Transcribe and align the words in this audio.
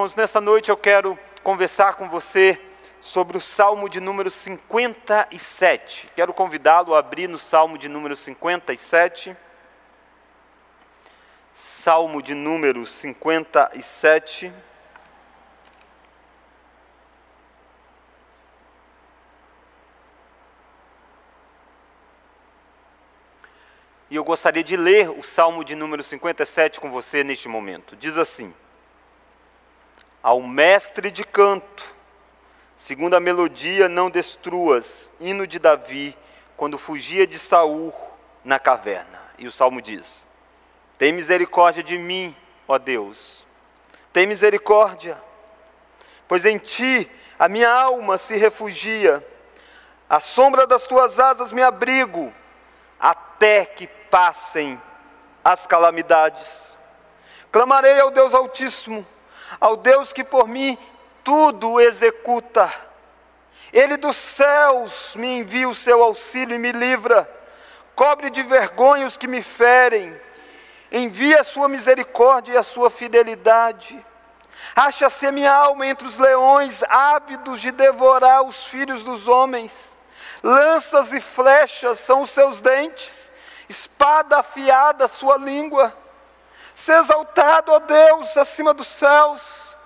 Irmãos, 0.00 0.16
nessa 0.16 0.40
noite 0.40 0.70
eu 0.70 0.78
quero 0.78 1.18
conversar 1.42 1.94
com 1.96 2.08
você 2.08 2.58
sobre 3.02 3.36
o 3.36 3.40
Salmo 3.40 3.86
de 3.86 4.00
número 4.00 4.30
57. 4.30 6.10
Quero 6.16 6.32
convidá-lo 6.32 6.94
a 6.94 7.00
abrir 7.00 7.28
no 7.28 7.38
Salmo 7.38 7.76
de 7.76 7.86
número 7.86 8.16
57. 8.16 9.36
Salmo 11.52 12.22
de 12.22 12.34
número 12.34 12.86
57. 12.86 14.50
E 24.08 24.16
eu 24.16 24.24
gostaria 24.24 24.64
de 24.64 24.78
ler 24.78 25.10
o 25.10 25.22
Salmo 25.22 25.62
de 25.62 25.74
número 25.74 26.02
57 26.02 26.80
com 26.80 26.90
você 26.90 27.22
neste 27.22 27.48
momento. 27.48 27.94
Diz 27.96 28.16
assim: 28.16 28.54
Ao 30.22 30.42
mestre 30.42 31.10
de 31.10 31.24
canto, 31.24 31.84
segundo 32.76 33.14
a 33.14 33.20
melodia, 33.20 33.88
não 33.88 34.10
destruas, 34.10 35.10
hino 35.18 35.46
de 35.46 35.58
Davi, 35.58 36.16
quando 36.56 36.76
fugia 36.76 37.26
de 37.26 37.38
Saul 37.38 37.92
na 38.44 38.58
caverna. 38.58 39.18
E 39.38 39.46
o 39.46 39.52
salmo 39.52 39.80
diz: 39.80 40.26
Tem 40.98 41.12
misericórdia 41.12 41.82
de 41.82 41.96
mim, 41.96 42.36
ó 42.68 42.78
Deus. 42.78 43.46
Tem 44.12 44.26
misericórdia, 44.26 45.22
pois 46.28 46.44
em 46.44 46.58
ti 46.58 47.10
a 47.38 47.48
minha 47.48 47.70
alma 47.70 48.18
se 48.18 48.36
refugia. 48.36 49.26
À 50.08 50.20
sombra 50.20 50.66
das 50.66 50.86
tuas 50.86 51.18
asas 51.18 51.52
me 51.52 51.62
abrigo, 51.62 52.30
até 52.98 53.64
que 53.64 53.86
passem 53.86 54.80
as 55.42 55.66
calamidades. 55.66 56.78
Clamarei 57.50 57.98
ao 58.00 58.10
Deus 58.10 58.34
Altíssimo, 58.34 59.06
ao 59.58 59.76
Deus 59.76 60.12
que 60.12 60.22
por 60.22 60.46
mim 60.46 60.76
tudo 61.24 61.80
executa. 61.80 62.72
Ele 63.72 63.96
dos 63.96 64.16
céus 64.16 65.14
me 65.14 65.38
envia 65.38 65.68
o 65.68 65.74
seu 65.74 66.02
auxílio 66.02 66.56
e 66.56 66.58
me 66.58 66.72
livra, 66.72 67.30
cobre 67.94 68.30
de 68.30 68.42
vergonha 68.42 69.06
os 69.06 69.16
que 69.16 69.26
me 69.26 69.42
ferem, 69.42 70.18
envia 70.90 71.40
a 71.40 71.44
sua 71.44 71.68
misericórdia 71.68 72.54
e 72.54 72.56
a 72.56 72.62
sua 72.62 72.90
fidelidade. 72.90 74.04
Acha-se 74.74 75.26
a 75.26 75.32
minha 75.32 75.52
alma 75.52 75.86
entre 75.86 76.06
os 76.06 76.18
leões, 76.18 76.82
ávidos 76.84 77.60
de 77.60 77.70
devorar 77.70 78.42
os 78.42 78.66
filhos 78.66 79.02
dos 79.02 79.26
homens. 79.28 79.72
Lanças 80.42 81.12
e 81.12 81.20
flechas 81.20 82.00
são 82.00 82.22
os 82.22 82.30
seus 82.30 82.60
dentes 82.60 83.30
espada 83.70 84.38
afiada 84.38 85.06
sua 85.06 85.36
língua. 85.38 85.96
Se 86.80 86.92
exaltado, 86.92 87.72
ó 87.72 87.78
Deus, 87.78 88.38
acima 88.38 88.72
dos 88.72 88.86
céus, 88.86 89.76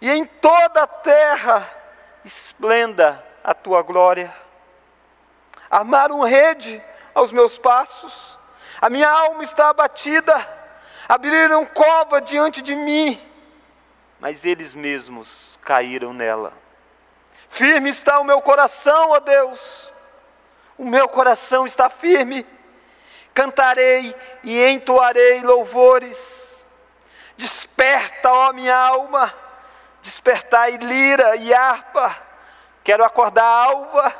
e 0.00 0.08
em 0.08 0.24
toda 0.24 0.84
a 0.84 0.86
terra 0.86 1.68
esplenda 2.24 3.20
a 3.42 3.52
tua 3.52 3.82
glória. 3.82 4.32
Armaram 5.68 6.20
rede 6.20 6.80
aos 7.12 7.32
meus 7.32 7.58
passos, 7.58 8.38
a 8.80 8.88
minha 8.88 9.10
alma 9.10 9.42
está 9.42 9.70
abatida, 9.70 10.32
abriram 11.08 11.66
cova 11.66 12.20
diante 12.20 12.62
de 12.62 12.76
mim, 12.76 13.20
mas 14.20 14.44
eles 14.44 14.76
mesmos 14.76 15.58
caíram 15.64 16.12
nela. 16.14 16.52
Firme 17.48 17.90
está 17.90 18.20
o 18.20 18.24
meu 18.24 18.40
coração, 18.40 19.10
ó 19.10 19.18
Deus, 19.18 19.92
o 20.78 20.84
meu 20.84 21.08
coração 21.08 21.66
está 21.66 21.90
firme 21.90 22.46
cantarei 23.34 24.14
e 24.42 24.64
entoarei 24.68 25.42
louvores. 25.42 26.66
Desperta, 27.36 28.30
ó 28.30 28.52
minha 28.52 28.76
alma, 28.76 29.34
despertai 30.02 30.76
lira 30.76 31.36
e 31.36 31.52
harpa. 31.52 32.16
Quero 32.84 33.04
acordar 33.04 33.44
alva, 33.44 34.14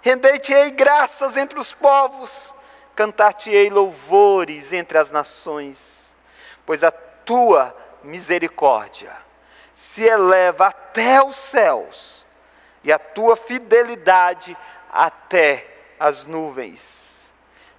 rendei-te-ei 0.00 0.70
graças 0.70 1.36
entre 1.36 1.58
os 1.58 1.72
povos, 1.72 2.54
cantar-te-ei 2.94 3.68
louvores 3.70 4.72
entre 4.72 4.98
as 4.98 5.10
nações, 5.10 6.14
pois 6.64 6.84
a 6.84 6.90
tua 6.90 7.76
misericórdia 8.02 9.12
se 9.74 10.04
eleva 10.04 10.68
até 10.68 11.22
os 11.22 11.36
céus 11.36 12.24
e 12.84 12.92
a 12.92 12.98
tua 12.98 13.36
fidelidade 13.36 14.56
até 14.92 15.66
as 15.98 16.24
nuvens 16.24 17.07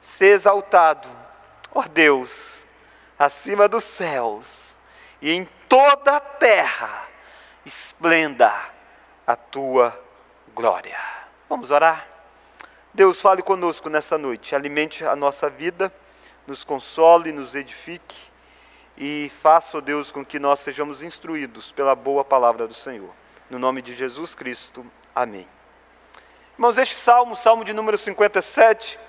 ser 0.10 0.32
exaltado, 0.32 1.08
ó 1.74 1.84
Deus, 1.84 2.66
acima 3.18 3.68
dos 3.68 3.84
céus 3.84 4.76
e 5.22 5.32
em 5.32 5.48
toda 5.68 6.18
a 6.18 6.20
terra 6.20 7.08
esplenda 7.66 8.54
a 9.26 9.36
tua 9.36 9.98
glória. 10.54 10.98
Vamos 11.48 11.72
orar? 11.72 12.08
Deus, 12.94 13.22
fale 13.22 13.42
conosco 13.42 13.90
nessa 13.90 14.18
noite, 14.18 14.56
alimente 14.56 15.06
a 15.06 15.16
nossa 15.16 15.50
vida, 15.50 15.94
nos 16.48 16.64
console, 16.64 17.32
nos 17.32 17.54
edifique 17.54 18.30
e 18.98 19.32
faça, 19.42 19.78
ó 19.78 19.82
Deus, 19.82 20.12
com 20.12 20.26
que 20.26 20.40
nós 20.40 20.60
sejamos 20.60 21.04
instruídos 21.04 21.72
pela 21.72 21.96
boa 21.96 22.26
palavra 22.26 22.68
do 22.68 22.74
Senhor. 22.74 23.12
No 23.50 23.60
nome 23.60 23.82
de 23.82 23.94
Jesus 23.94 24.34
Cristo, 24.36 24.86
amém. 25.16 25.48
Irmãos, 26.56 26.78
este 26.78 26.96
salmo, 26.96 27.36
salmo 27.36 27.64
de 27.64 27.74
número 27.74 27.98
57, 27.98 29.00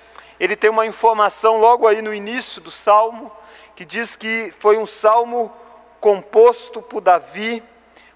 ele 0.40 0.56
tem 0.56 0.70
uma 0.70 0.86
informação 0.86 1.58
logo 1.58 1.86
aí 1.86 2.00
no 2.00 2.14
início 2.14 2.62
do 2.62 2.70
salmo, 2.70 3.30
que 3.76 3.84
diz 3.84 4.16
que 4.16 4.50
foi 4.58 4.78
um 4.78 4.86
salmo 4.86 5.54
composto 6.00 6.80
por 6.80 7.02
Davi 7.02 7.62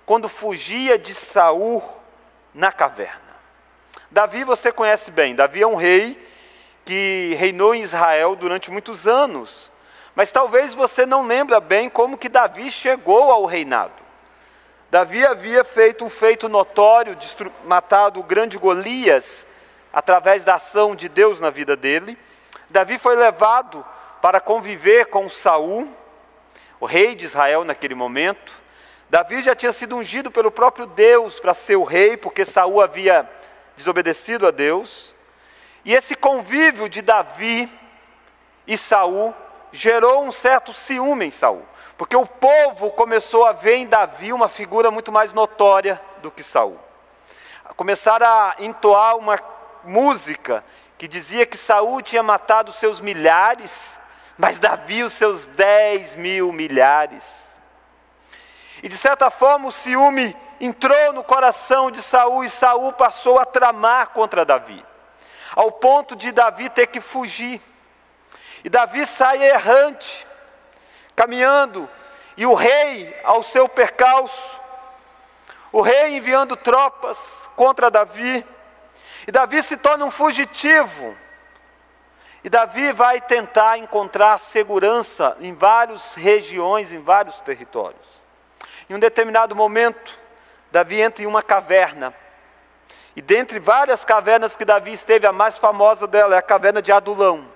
quando 0.07 0.27
fugia 0.27 0.99
de 0.99 1.15
Saul 1.15 1.83
na 2.55 2.73
caverna. 2.73 3.21
Davi 4.11 4.43
você 4.43 4.73
conhece 4.73 5.11
bem, 5.11 5.35
Davi 5.35 5.61
é 5.61 5.67
um 5.67 5.75
rei 5.75 6.19
que 6.85 7.35
reinou 7.39 7.75
em 7.75 7.83
Israel 7.83 8.35
durante 8.35 8.71
muitos 8.71 9.07
anos. 9.07 9.71
Mas 10.15 10.31
talvez 10.31 10.75
você 10.75 11.05
não 11.05 11.27
lembra 11.27 11.61
bem 11.61 11.91
como 11.91 12.17
que 12.17 12.29
Davi 12.29 12.71
chegou 12.71 13.31
ao 13.31 13.45
reinado. 13.45 14.03
Davi 14.91 15.27
havia 15.27 15.65
feito 15.65 16.05
um 16.05 16.11
feito 16.11 16.49
notório, 16.49 17.19
matado 17.65 18.21
o 18.21 18.23
grande 18.23 18.57
Golias, 18.57 19.45
através 19.95 20.45
da 20.45 20.57
ação 20.57 20.97
de 20.97 21.09
Deus 21.09 21.41
na 21.41 21.51
vida 21.51 21.77
dele. 21.77 22.19
Davi 22.69 22.99
foi 22.99 23.15
levado 23.15 23.87
para 24.21 24.41
conviver 24.41 25.07
com 25.07 25.29
Saul, 25.29 25.89
o 26.81 26.87
rei 26.87 27.15
de 27.15 27.25
Israel 27.25 27.63
naquele 27.63 27.95
momento. 27.95 28.53
Davi 29.09 29.41
já 29.41 29.55
tinha 29.55 29.73
sido 29.73 29.97
ungido 29.97 30.33
pelo 30.33 30.51
próprio 30.51 30.87
Deus 30.87 31.39
para 31.39 31.55
ser 31.55 31.77
o 31.77 31.85
rei, 31.85 32.17
porque 32.17 32.45
Saul 32.45 32.83
havia 32.83 33.31
desobedecido 33.77 34.49
a 34.49 34.51
Deus. 34.51 35.15
E 35.85 35.95
esse 35.95 36.17
convívio 36.17 36.89
de 36.89 37.01
Davi 37.01 37.71
e 38.67 38.77
Saul 38.77 39.33
gerou 39.71 40.25
um 40.25 40.33
certo 40.33 40.73
ciúme 40.73 41.27
em 41.27 41.31
Saul, 41.31 41.63
porque 41.97 42.17
o 42.17 42.27
povo 42.27 42.91
começou 42.91 43.45
a 43.47 43.53
ver 43.53 43.77
em 43.77 43.87
Davi 43.87 44.33
uma 44.33 44.49
figura 44.49 44.91
muito 44.91 45.13
mais 45.13 45.33
notória 45.33 46.01
do 46.21 46.31
que 46.31 46.43
Saul. 46.43 46.81
Começaram 47.77 48.27
a 48.27 48.57
entoar 48.59 49.17
uma 49.17 49.54
música 49.85 50.65
que 50.97 51.09
dizia 51.09 51.47
que 51.47 51.57
Saul 51.57 52.01
tinha 52.03 52.23
matado 52.23 52.73
seus 52.73 53.01
milhares, 53.01 53.99
mas 54.39 54.59
Davi 54.59 55.03
os 55.03 55.13
seus 55.13 55.47
dez 55.47 56.15
mil 56.15 56.53
milhares. 56.53 57.45
E 58.83 58.89
de 58.89 58.97
certa 58.97 59.31
forma 59.31 59.69
o 59.69 59.73
ciúme 59.73 60.37
entrou 60.61 61.13
no 61.13 61.25
coração 61.25 61.91
de 61.91 62.03
Saul 62.03 62.45
e 62.45 62.51
Saul 62.51 62.93
passou 62.93 63.39
a 63.39 63.45
tramar 63.45 64.09
contra 64.09 64.45
Davi, 64.45 64.85
ao 65.55 65.73
ponto 65.73 66.15
de 66.17 66.33
Davi 66.33 66.69
ter 66.69 66.87
que 66.87 67.01
fugir. 67.01 67.61
E 68.63 68.69
Davi 68.69 69.07
sai 69.07 69.43
errante, 69.43 70.27
caminhando, 71.15 71.89
e 72.37 72.47
o 72.47 72.55
rei, 72.55 73.15
ao 73.25 73.43
seu 73.43 73.69
percalço, 73.69 74.61
o 75.71 75.81
rei 75.81 76.17
enviando 76.17 76.57
tropas 76.57 77.19
contra 77.55 77.91
Davi, 77.91 78.45
e 79.27 79.33
Davi 79.33 79.63
se 79.63 79.77
torna 79.77 80.05
um 80.05 80.11
fugitivo. 80.11 81.17
E 82.43 82.51
Davi 82.51 82.93
vai 82.93 83.21
tentar 83.21 83.79
encontrar 83.79 84.39
segurança 84.39 85.37
em 85.41 85.55
várias 85.55 86.15
regiões, 86.15 86.93
em 86.93 87.01
vários 87.01 87.41
territórios. 87.41 88.23
Em 88.89 88.95
um 88.95 88.99
determinado 88.99 89.57
momento, 89.57 90.19
Davi 90.71 91.01
entra 91.01 91.25
em 91.25 91.27
uma 91.27 91.43
caverna. 91.43 92.15
E 93.17 93.23
dentre 93.23 93.59
várias 93.59 94.05
cavernas 94.05 94.57
que 94.57 94.65
Davi 94.65 94.93
esteve, 94.93 95.27
a 95.27 95.33
mais 95.33 95.57
famosa 95.57 96.07
dela 96.07 96.35
é 96.35 96.39
a 96.39 96.43
caverna 96.43 96.83
de 96.83 96.93
Adulão. 96.93 97.49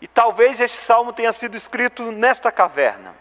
E 0.00 0.08
talvez 0.08 0.58
este 0.58 0.78
salmo 0.78 1.12
tenha 1.12 1.32
sido 1.32 1.56
escrito 1.56 2.10
nesta 2.10 2.50
caverna. 2.50 3.14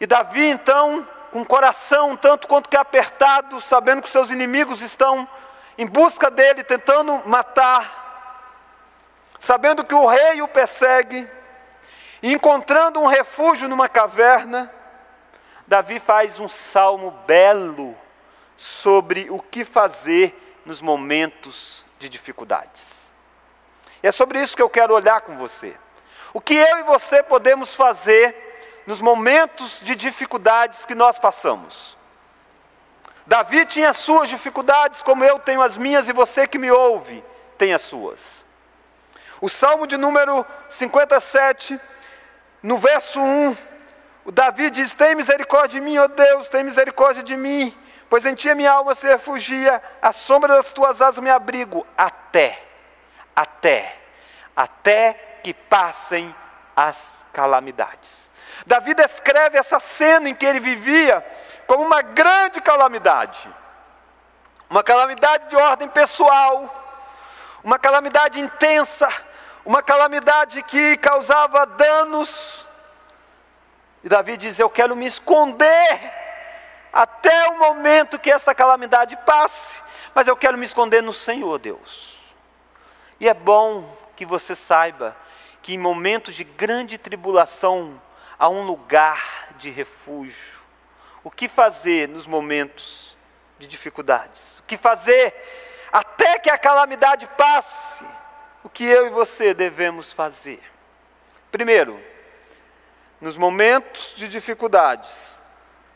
E 0.00 0.06
Davi 0.06 0.46
então 0.46 1.06
com 1.36 1.42
o 1.42 1.46
coração 1.46 2.16
tanto 2.16 2.48
quanto 2.48 2.66
que 2.66 2.78
apertado, 2.78 3.60
sabendo 3.60 4.00
que 4.00 4.08
seus 4.08 4.30
inimigos 4.30 4.80
estão 4.80 5.28
em 5.76 5.86
busca 5.86 6.30
dele, 6.30 6.64
tentando 6.64 7.20
matar, 7.26 9.28
sabendo 9.38 9.84
que 9.84 9.94
o 9.94 10.06
rei 10.06 10.40
o 10.40 10.48
persegue, 10.48 11.28
e 12.22 12.32
encontrando 12.32 13.00
um 13.00 13.06
refúgio 13.06 13.68
numa 13.68 13.86
caverna, 13.86 14.72
Davi 15.66 16.00
faz 16.00 16.40
um 16.40 16.48
salmo 16.48 17.10
belo 17.26 17.94
sobre 18.56 19.26
o 19.28 19.38
que 19.38 19.62
fazer 19.62 20.62
nos 20.64 20.80
momentos 20.80 21.84
de 21.98 22.08
dificuldades. 22.08 23.12
E 24.02 24.06
é 24.06 24.12
sobre 24.12 24.40
isso 24.40 24.56
que 24.56 24.62
eu 24.62 24.70
quero 24.70 24.94
olhar 24.94 25.20
com 25.20 25.36
você. 25.36 25.76
O 26.32 26.40
que 26.40 26.54
eu 26.54 26.78
e 26.78 26.82
você 26.84 27.22
podemos 27.22 27.74
fazer 27.74 28.45
nos 28.86 29.00
momentos 29.00 29.80
de 29.80 29.96
dificuldades 29.96 30.86
que 30.86 30.94
nós 30.94 31.18
passamos. 31.18 31.96
Davi 33.26 33.66
tinha 33.66 33.90
as 33.90 33.96
suas 33.96 34.28
dificuldades, 34.28 35.02
como 35.02 35.24
eu 35.24 35.38
tenho 35.38 35.60
as 35.60 35.76
minhas, 35.76 36.08
e 36.08 36.12
você 36.12 36.46
que 36.46 36.58
me 36.58 36.70
ouve 36.70 37.24
tem 37.58 37.74
as 37.74 37.82
suas. 37.82 38.44
O 39.40 39.48
Salmo 39.48 39.86
de 39.86 39.96
número 39.96 40.46
57, 40.70 41.78
no 42.62 42.78
verso 42.78 43.20
1, 43.20 43.56
o 44.24 44.32
Davi 44.32 44.70
diz: 44.70 44.94
Tem 44.94 45.14
misericórdia 45.14 45.80
de 45.80 45.84
mim, 45.84 45.98
ó 45.98 46.06
Deus, 46.06 46.48
tem 46.48 46.62
misericórdia 46.62 47.22
de 47.22 47.36
mim, 47.36 47.76
pois 48.08 48.24
em 48.24 48.34
ti 48.34 48.48
a 48.48 48.54
minha 48.54 48.70
alma 48.70 48.94
se 48.94 49.06
refugia, 49.06 49.82
a 50.00 50.12
sombra 50.12 50.54
das 50.56 50.72
tuas 50.72 51.02
asas 51.02 51.22
me 51.22 51.30
abrigo, 51.30 51.84
até, 51.98 52.62
até, 53.34 53.96
até 54.54 55.12
que 55.42 55.52
passem 55.52 56.34
as 56.74 57.24
calamidades. 57.32 58.25
Davi 58.64 58.94
descreve 58.94 59.58
essa 59.58 59.80
cena 59.80 60.28
em 60.28 60.34
que 60.34 60.46
ele 60.46 60.60
vivia 60.60 61.24
como 61.66 61.84
uma 61.84 62.00
grande 62.00 62.60
calamidade. 62.60 63.48
Uma 64.70 64.82
calamidade 64.82 65.48
de 65.48 65.56
ordem 65.56 65.88
pessoal, 65.88 66.84
uma 67.62 67.78
calamidade 67.78 68.40
intensa, 68.40 69.08
uma 69.64 69.82
calamidade 69.82 70.62
que 70.62 70.96
causava 70.96 71.66
danos. 71.66 72.66
E 74.02 74.08
Davi 74.08 74.36
diz: 74.36 74.58
Eu 74.58 74.70
quero 74.70 74.96
me 74.96 75.06
esconder 75.06 76.14
até 76.92 77.48
o 77.50 77.58
momento 77.58 78.18
que 78.18 78.30
essa 78.30 78.54
calamidade 78.54 79.16
passe, 79.26 79.82
mas 80.14 80.26
eu 80.26 80.36
quero 80.36 80.56
me 80.56 80.64
esconder 80.64 81.02
no 81.02 81.12
Senhor, 81.12 81.58
Deus. 81.58 82.16
E 83.20 83.28
é 83.28 83.34
bom 83.34 83.96
que 84.16 84.24
você 84.24 84.54
saiba 84.54 85.16
que 85.62 85.74
em 85.74 85.78
momentos 85.78 86.34
de 86.34 86.44
grande 86.44 86.96
tribulação 86.96 88.00
há 88.38 88.48
um 88.48 88.64
lugar 88.64 89.48
de 89.58 89.70
refúgio 89.70 90.56
o 91.26 91.30
que 91.30 91.48
fazer 91.48 92.08
nos 92.08 92.24
momentos 92.24 93.18
de 93.58 93.66
dificuldades, 93.66 94.60
o 94.60 94.62
que 94.62 94.76
fazer 94.76 95.34
até 95.90 96.38
que 96.38 96.48
a 96.48 96.56
calamidade 96.56 97.26
passe, 97.36 98.04
o 98.62 98.68
que 98.68 98.84
eu 98.84 99.08
e 99.08 99.10
você 99.10 99.52
devemos 99.52 100.12
fazer. 100.12 100.62
Primeiro, 101.50 102.00
nos 103.20 103.36
momentos 103.36 104.14
de 104.14 104.28
dificuldades, 104.28 105.42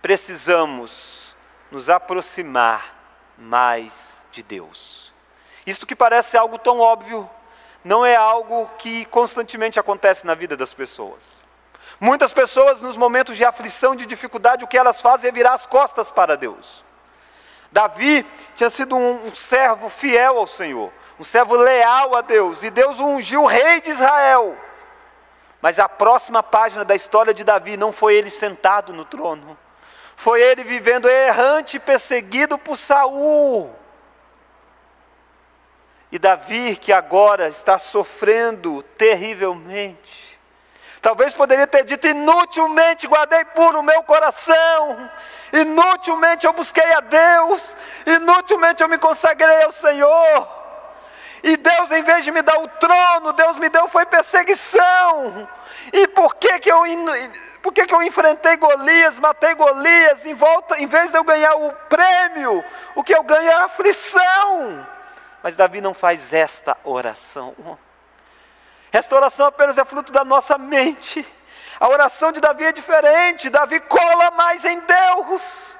precisamos 0.02 1.32
nos 1.70 1.88
aproximar 1.88 2.92
mais 3.38 4.20
de 4.32 4.42
Deus. 4.42 5.14
Isto 5.64 5.86
que 5.86 5.94
parece 5.94 6.36
algo 6.36 6.58
tão 6.58 6.80
óbvio, 6.80 7.30
não 7.84 8.04
é 8.04 8.16
algo 8.16 8.68
que 8.78 9.04
constantemente 9.04 9.78
acontece 9.78 10.26
na 10.26 10.34
vida 10.34 10.56
das 10.56 10.74
pessoas. 10.74 11.39
Muitas 12.00 12.32
pessoas, 12.32 12.80
nos 12.80 12.96
momentos 12.96 13.36
de 13.36 13.44
aflição, 13.44 13.94
de 13.94 14.06
dificuldade, 14.06 14.64
o 14.64 14.66
que 14.66 14.78
elas 14.78 15.02
fazem 15.02 15.28
é 15.28 15.32
virar 15.32 15.52
as 15.52 15.66
costas 15.66 16.10
para 16.10 16.34
Deus. 16.34 16.82
Davi 17.70 18.26
tinha 18.56 18.70
sido 18.70 18.96
um, 18.96 19.26
um 19.26 19.34
servo 19.34 19.90
fiel 19.90 20.38
ao 20.38 20.46
Senhor, 20.46 20.90
um 21.18 21.24
servo 21.24 21.54
leal 21.56 22.16
a 22.16 22.22
Deus, 22.22 22.62
e 22.62 22.70
Deus 22.70 22.98
o 22.98 23.06
ungiu 23.06 23.44
rei 23.44 23.82
de 23.82 23.90
Israel. 23.90 24.56
Mas 25.60 25.78
a 25.78 25.90
próxima 25.90 26.42
página 26.42 26.86
da 26.86 26.94
história 26.94 27.34
de 27.34 27.44
Davi 27.44 27.76
não 27.76 27.92
foi 27.92 28.14
ele 28.14 28.30
sentado 28.30 28.94
no 28.94 29.04
trono, 29.04 29.58
foi 30.16 30.40
ele 30.40 30.64
vivendo 30.64 31.06
errante, 31.06 31.78
perseguido 31.78 32.56
por 32.56 32.78
Saul. 32.78 33.74
E 36.10 36.18
Davi, 36.18 36.76
que 36.76 36.92
agora 36.92 37.48
está 37.48 37.78
sofrendo 37.78 38.82
terrivelmente, 38.96 40.29
Talvez 41.00 41.32
poderia 41.32 41.66
ter 41.66 41.84
dito: 41.84 42.06
inutilmente 42.06 43.06
guardei 43.06 43.44
puro 43.46 43.80
o 43.80 43.82
meu 43.82 44.02
coração, 44.02 45.10
inutilmente 45.52 46.46
eu 46.46 46.52
busquei 46.52 46.92
a 46.92 47.00
Deus, 47.00 47.76
inutilmente 48.06 48.82
eu 48.82 48.88
me 48.88 48.98
consagrei 48.98 49.62
ao 49.62 49.72
Senhor. 49.72 50.60
E 51.42 51.56
Deus, 51.56 51.90
em 51.90 52.02
vez 52.02 52.24
de 52.24 52.30
me 52.30 52.42
dar 52.42 52.58
o 52.58 52.68
trono, 52.68 53.32
Deus 53.32 53.56
me 53.56 53.70
deu 53.70 53.88
foi 53.88 54.04
perseguição. 54.04 55.48
E 55.92 56.06
por 56.08 56.36
que, 56.36 56.58
que, 56.58 56.70
eu, 56.70 56.82
por 57.62 57.72
que, 57.72 57.86
que 57.86 57.94
eu 57.94 58.02
enfrentei 58.02 58.56
Golias, 58.58 59.18
matei 59.18 59.54
Golias, 59.54 60.26
em, 60.26 60.34
volta, 60.34 60.78
em 60.78 60.86
vez 60.86 61.10
de 61.10 61.16
eu 61.16 61.24
ganhar 61.24 61.54
o 61.54 61.72
prêmio, 61.88 62.62
o 62.94 63.02
que 63.02 63.14
eu 63.14 63.22
ganho 63.22 63.48
é 63.48 63.54
a 63.54 63.64
aflição. 63.64 64.86
Mas 65.42 65.56
Davi 65.56 65.80
não 65.80 65.94
faz 65.94 66.32
esta 66.34 66.76
oração. 66.84 67.54
Esta 68.92 69.14
oração 69.14 69.46
apenas 69.46 69.78
é 69.78 69.84
fruto 69.84 70.10
da 70.12 70.24
nossa 70.24 70.58
mente. 70.58 71.26
A 71.78 71.88
oração 71.88 72.32
de 72.32 72.40
Davi 72.40 72.64
é 72.64 72.72
diferente. 72.72 73.48
Davi 73.48 73.80
cola 73.80 74.30
mais 74.32 74.64
em 74.64 74.80
Deus. 74.80 75.76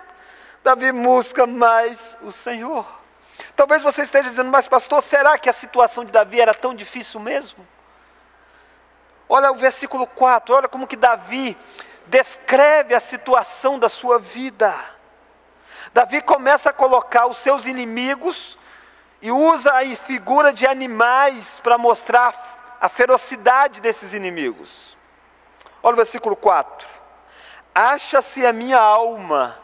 Davi 0.62 0.92
busca 0.92 1.46
mais 1.46 2.16
o 2.22 2.30
Senhor. 2.30 2.86
Talvez 3.56 3.82
você 3.82 4.02
esteja 4.02 4.30
dizendo, 4.30 4.50
mas 4.50 4.68
pastor, 4.68 5.02
será 5.02 5.38
que 5.38 5.48
a 5.48 5.52
situação 5.52 6.04
de 6.04 6.12
Davi 6.12 6.40
era 6.40 6.54
tão 6.54 6.74
difícil 6.74 7.20
mesmo? 7.20 7.66
Olha 9.28 9.52
o 9.52 9.56
versículo 9.56 10.06
4, 10.06 10.54
olha 10.54 10.68
como 10.68 10.86
que 10.86 10.96
Davi 10.96 11.56
descreve 12.06 12.94
a 12.94 13.00
situação 13.00 13.78
da 13.78 13.88
sua 13.88 14.18
vida. 14.18 14.74
Davi 15.92 16.20
começa 16.20 16.70
a 16.70 16.72
colocar 16.72 17.26
os 17.26 17.38
seus 17.38 17.66
inimigos 17.66 18.58
e 19.22 19.30
usa 19.30 19.72
a 19.72 19.96
figura 19.96 20.52
de 20.52 20.66
animais 20.66 21.60
para 21.60 21.78
mostrar 21.78 22.59
a 22.80 22.88
ferocidade 22.88 23.80
desses 23.80 24.14
inimigos. 24.14 24.96
Olha 25.82 25.94
o 25.94 25.96
versículo 25.96 26.34
4. 26.34 26.88
Acha-se 27.74 28.44
a 28.46 28.52
minha 28.52 28.80
alma 28.80 29.58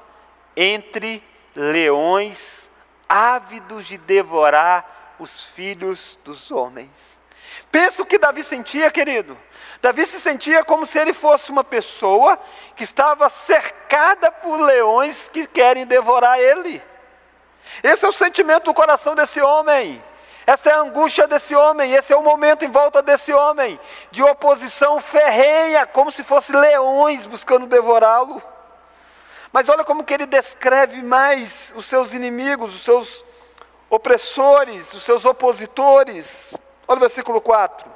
entre 0.55 1.23
leões 1.55 2.69
ávidos 3.09 3.87
de 3.87 3.97
devorar 3.97 5.15
os 5.19 5.45
filhos 5.45 6.19
dos 6.25 6.51
homens. 6.51 6.91
Pensa 7.71 8.03
o 8.03 8.07
que 8.07 8.19
Davi 8.19 8.45
sentia, 8.45 8.91
querido. 8.91 9.37
Davi 9.81 10.07
se 10.07 10.21
sentia 10.21 10.65
como 10.65 10.87
se 10.87 10.99
ele 10.99 11.13
fosse 11.13 11.51
uma 11.51 11.65
pessoa 11.65 12.39
que 12.75 12.85
estava 12.85 13.29
cercada 13.29 14.31
por 14.31 14.61
leões 14.61 15.29
que 15.29 15.47
querem 15.47 15.87
devorar 15.87 16.39
ele. 16.39 16.83
Esse 17.83 18.05
é 18.05 18.09
o 18.09 18.13
sentimento 18.13 18.65
do 18.65 18.75
coração 18.75 19.15
desse 19.15 19.41
homem. 19.41 20.03
Esta 20.47 20.71
é 20.71 20.75
a 20.75 20.81
angústia 20.81 21.27
desse 21.27 21.57
homem, 21.57 21.93
esse 21.93 22.13
é 22.13 22.17
o 22.17 22.23
momento 22.23 22.65
em 22.65 22.71
volta 22.71 23.03
desse 23.03 23.33
homem, 23.33 23.81
de 24.13 24.23
oposição 24.23 25.01
ferrenha, 25.01 25.85
como 25.85 26.13
se 26.13 26.23
fossem 26.23 26.55
leões 26.55 27.27
buscando 27.27 27.67
devorá-lo. 27.67 28.41
Mas 29.53 29.69
olha 29.69 29.83
como 29.83 30.05
que 30.05 30.15
ele 30.15 30.25
descreve 30.25 31.03
mais 31.03 31.73
os 31.75 31.87
seus 31.87 32.15
inimigos, 32.15 32.77
os 32.77 32.85
seus 32.85 33.25
opressores, 33.91 34.95
os 34.95 35.03
seus 35.03 35.25
opositores. 35.25 36.55
Olha 36.87 36.99
o 36.99 37.01
versículo 37.01 37.41
4. 37.41 37.91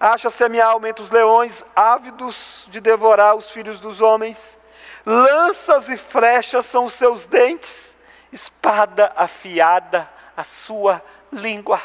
Acha-se 0.00 0.42
a 0.42 0.48
minha 0.48 0.66
alma 0.66 0.88
entre 0.88 1.04
os 1.04 1.10
leões, 1.10 1.64
ávidos 1.76 2.66
de 2.68 2.80
devorar 2.80 3.36
os 3.36 3.48
filhos 3.48 3.78
dos 3.78 4.00
homens. 4.00 4.58
Lanças 5.06 5.88
e 5.88 5.96
flechas 5.96 6.66
são 6.66 6.86
os 6.86 6.94
seus 6.94 7.26
dentes, 7.26 7.96
espada 8.32 9.12
afiada 9.14 10.12
a 10.36 10.44
sua 10.44 11.02
língua. 11.32 11.80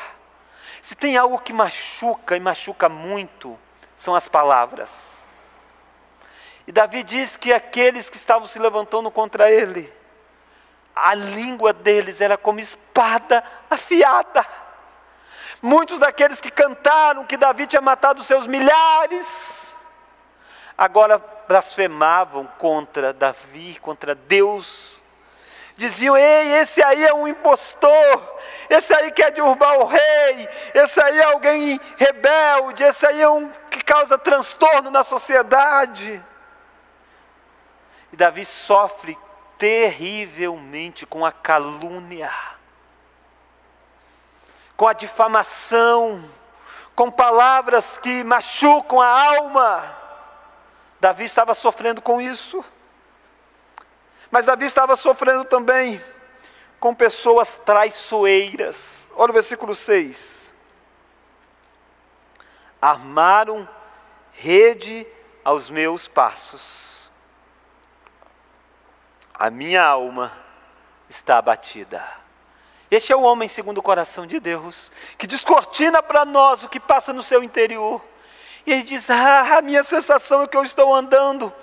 Se 0.82 0.96
tem 0.96 1.18
algo 1.18 1.40
que 1.40 1.54
machuca 1.54 2.36
e 2.36 2.40
machuca 2.40 2.88
muito, 2.88 3.58
são 3.98 4.16
as 4.16 4.28
palavras. 4.28 4.90
E 6.66 6.72
Davi 6.72 7.04
diz 7.04 7.36
que 7.36 7.52
aqueles 7.52 8.10
que 8.10 8.18
estavam 8.18 8.48
se 8.48 8.60
levantando 8.60 9.10
contra 9.10 9.52
ele, 9.52 9.92
a 10.96 11.16
língua 11.16 11.74
deles 11.74 12.22
era 12.22 12.38
como 12.38 12.60
espada 12.60 13.44
afiada. 13.70 14.46
Muitos 15.62 16.00
daqueles 16.00 16.40
que 16.40 16.52
cantaram 16.52 17.26
que 17.26 17.38
Davi 17.38 17.68
tinha 17.68 17.82
matado 17.82 18.24
seus 18.24 18.48
milhares, 18.48 19.76
agora 20.78 21.18
blasfemavam 21.48 22.46
contra 22.58 23.12
Davi, 23.12 23.78
contra 23.82 24.16
Deus 24.16 24.99
diziam: 25.80 26.18
Ei, 26.18 26.52
esse 26.60 26.84
aí 26.84 27.06
é 27.06 27.14
um 27.14 27.28
impostor, 27.28 28.38
esse 28.70 28.94
aí 28.94 29.12
quer 29.12 29.32
derrubar 29.32 29.80
o 29.80 29.86
rei, 29.86 30.50
esse 30.74 31.02
aí 31.02 31.20
é 31.20 31.24
alguém 31.24 31.80
rebelde, 31.98 32.84
esse 32.84 33.08
aí 33.08 33.22
é 33.22 33.30
um 33.30 33.50
que 33.72 33.82
causa 33.82 34.18
transtorno 34.18 34.92
na 34.92 35.04
sociedade. 35.04 36.24
E 38.12 38.16
Davi 38.16 38.44
sofre 38.44 39.18
terrivelmente 39.58 41.06
com 41.06 41.26
a 41.26 41.32
calúnia, 41.32 42.32
com 44.76 44.86
a 44.86 44.94
difamação, 44.94 46.30
com 46.94 47.10
palavras 47.10 47.98
que 47.98 48.24
machucam 48.26 49.00
a 49.00 49.08
alma. 49.08 49.98
Davi 51.00 51.24
estava 51.24 51.54
sofrendo 51.54 52.02
com 52.02 52.20
isso. 52.20 52.64
Mas 54.32 54.46
Davi 54.46 54.66
estava 54.66 54.96
sofrendo 54.96 55.44
também 55.46 56.04
com 56.80 56.94
pessoas 56.94 57.56
traiçoeiras. 57.66 59.08
Olha 59.16 59.32
o 59.32 59.34
versículo 59.34 59.76
6. 59.76 60.54
Armaram 62.82 63.68
rede 64.32 65.06
aos 65.44 65.70
meus 65.70 66.08
passos. 66.08 67.12
A 69.34 69.50
minha 69.50 69.84
alma 69.84 70.32
está 71.10 71.38
abatida. 71.38 72.04
Este 72.92 73.12
é 73.12 73.16
o 73.16 73.22
homem 73.22 73.48
segundo 73.48 73.78
o 73.78 73.84
coração 73.84 74.26
de 74.26 74.40
Deus, 74.40 74.92
que 75.18 75.28
descortina 75.28 76.02
para 76.02 76.26
nós 76.26 76.64
o 76.64 76.70
que 76.70 76.80
passa 76.80 77.14
no 77.14 77.22
seu 77.22 77.44
interior. 77.44 78.02
E 78.66 78.72
ele 78.72 78.84
diz: 78.84 79.10
Ah, 79.10 79.58
a 79.58 79.62
minha 79.62 79.84
sensação 79.84 80.44
é 80.44 80.48
que 80.48 80.58
eu 80.58 80.64
estou 80.64 80.94
andando 80.94 81.54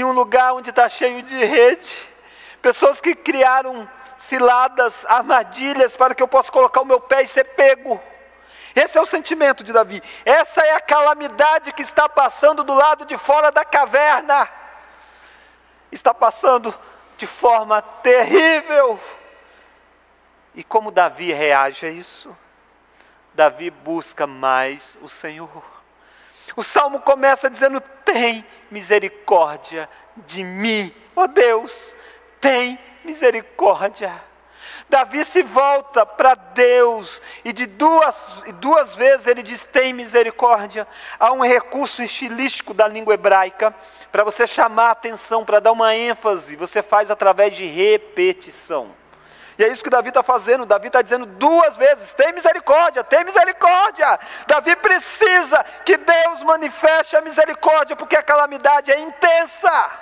em 0.00 0.04
um 0.04 0.12
lugar 0.12 0.52
onde 0.52 0.70
está 0.70 0.88
cheio 0.88 1.22
de 1.22 1.44
rede. 1.44 1.90
Pessoas 2.60 3.00
que 3.00 3.14
criaram 3.14 3.88
ciladas, 4.18 5.06
armadilhas 5.06 5.96
para 5.96 6.14
que 6.14 6.22
eu 6.22 6.28
possa 6.28 6.50
colocar 6.50 6.82
o 6.82 6.84
meu 6.84 7.00
pé 7.00 7.22
e 7.22 7.26
ser 7.26 7.44
pego. 7.44 8.00
Esse 8.74 8.98
é 8.98 9.00
o 9.00 9.06
sentimento 9.06 9.64
de 9.64 9.72
Davi. 9.72 10.02
Essa 10.24 10.60
é 10.60 10.74
a 10.74 10.80
calamidade 10.80 11.72
que 11.72 11.82
está 11.82 12.08
passando 12.08 12.62
do 12.62 12.74
lado 12.74 13.06
de 13.06 13.16
fora 13.16 13.50
da 13.50 13.64
caverna. 13.64 14.46
Está 15.90 16.12
passando 16.12 16.74
de 17.16 17.26
forma 17.26 17.80
terrível. 17.80 19.00
E 20.54 20.62
como 20.62 20.90
Davi 20.90 21.32
reage 21.32 21.86
a 21.86 21.90
isso? 21.90 22.36
Davi 23.32 23.70
busca 23.70 24.26
mais 24.26 24.98
o 25.00 25.08
Senhor. 25.08 25.75
O 26.54 26.62
salmo 26.62 27.00
começa 27.00 27.50
dizendo: 27.50 27.80
Tem 27.80 28.44
misericórdia 28.70 29.88
de 30.18 30.44
mim, 30.44 30.94
ó 31.14 31.24
oh 31.24 31.26
Deus, 31.26 31.94
tem 32.40 32.78
misericórdia. 33.04 34.22
Davi 34.88 35.24
se 35.24 35.42
volta 35.42 36.06
para 36.06 36.34
Deus 36.34 37.20
e 37.44 37.52
de 37.52 37.66
duas, 37.66 38.42
duas 38.60 38.94
vezes 38.94 39.26
ele 39.26 39.42
diz: 39.42 39.64
tem 39.64 39.92
misericórdia. 39.92 40.86
Há 41.18 41.32
um 41.32 41.40
recurso 41.40 42.02
estilístico 42.02 42.72
da 42.72 42.86
língua 42.86 43.14
hebraica 43.14 43.74
para 44.12 44.24
você 44.24 44.46
chamar 44.46 44.88
a 44.88 44.92
atenção, 44.92 45.44
para 45.44 45.60
dar 45.60 45.72
uma 45.72 45.94
ênfase. 45.94 46.56
Você 46.56 46.82
faz 46.82 47.10
através 47.10 47.56
de 47.56 47.66
repetição. 47.66 48.94
E 49.58 49.64
é 49.64 49.68
isso 49.68 49.82
que 49.82 49.90
Davi 49.90 50.08
está 50.08 50.22
fazendo. 50.22 50.66
Davi 50.66 50.88
está 50.88 51.00
dizendo 51.00 51.24
duas 51.24 51.76
vezes: 51.76 52.12
tem 52.12 52.32
misericórdia, 52.32 53.02
tem 53.02 53.24
misericórdia. 53.24 54.18
Davi 54.46 54.76
precisa 54.76 55.64
que 55.84 55.96
Deus 55.96 56.42
manifeste 56.42 57.16
a 57.16 57.22
misericórdia, 57.22 57.96
porque 57.96 58.16
a 58.16 58.22
calamidade 58.22 58.92
é 58.92 59.00
intensa. 59.00 59.98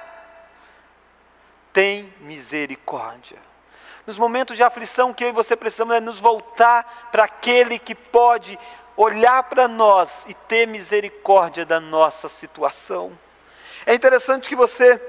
Tem 1.73 2.13
misericórdia. 2.21 3.39
Nos 4.07 4.19
momentos 4.19 4.57
de 4.57 4.63
aflição 4.63 5.15
que 5.15 5.25
eu 5.25 5.29
e 5.29 5.33
você 5.33 5.57
precisamos 5.57 5.97
é 5.97 6.01
nos 6.01 6.21
voltar 6.21 7.09
para 7.11 7.25
aquele 7.25 7.79
que 7.79 7.95
pode 7.95 8.59
olhar 8.97 9.43
para 9.45 9.67
nós 9.67 10.25
e 10.29 10.35
ter 10.35 10.67
misericórdia 10.67 11.65
da 11.65 11.81
nossa 11.81 12.29
situação. 12.29 13.19
É 13.87 13.95
interessante 13.95 14.49
que 14.49 14.57
você 14.57 15.01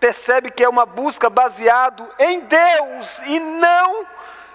percebe 0.00 0.50
que 0.50 0.64
é 0.64 0.68
uma 0.68 0.86
busca 0.86 1.28
baseado 1.28 2.08
em 2.18 2.40
Deus 2.40 3.20
e 3.26 3.38
não 3.38 4.06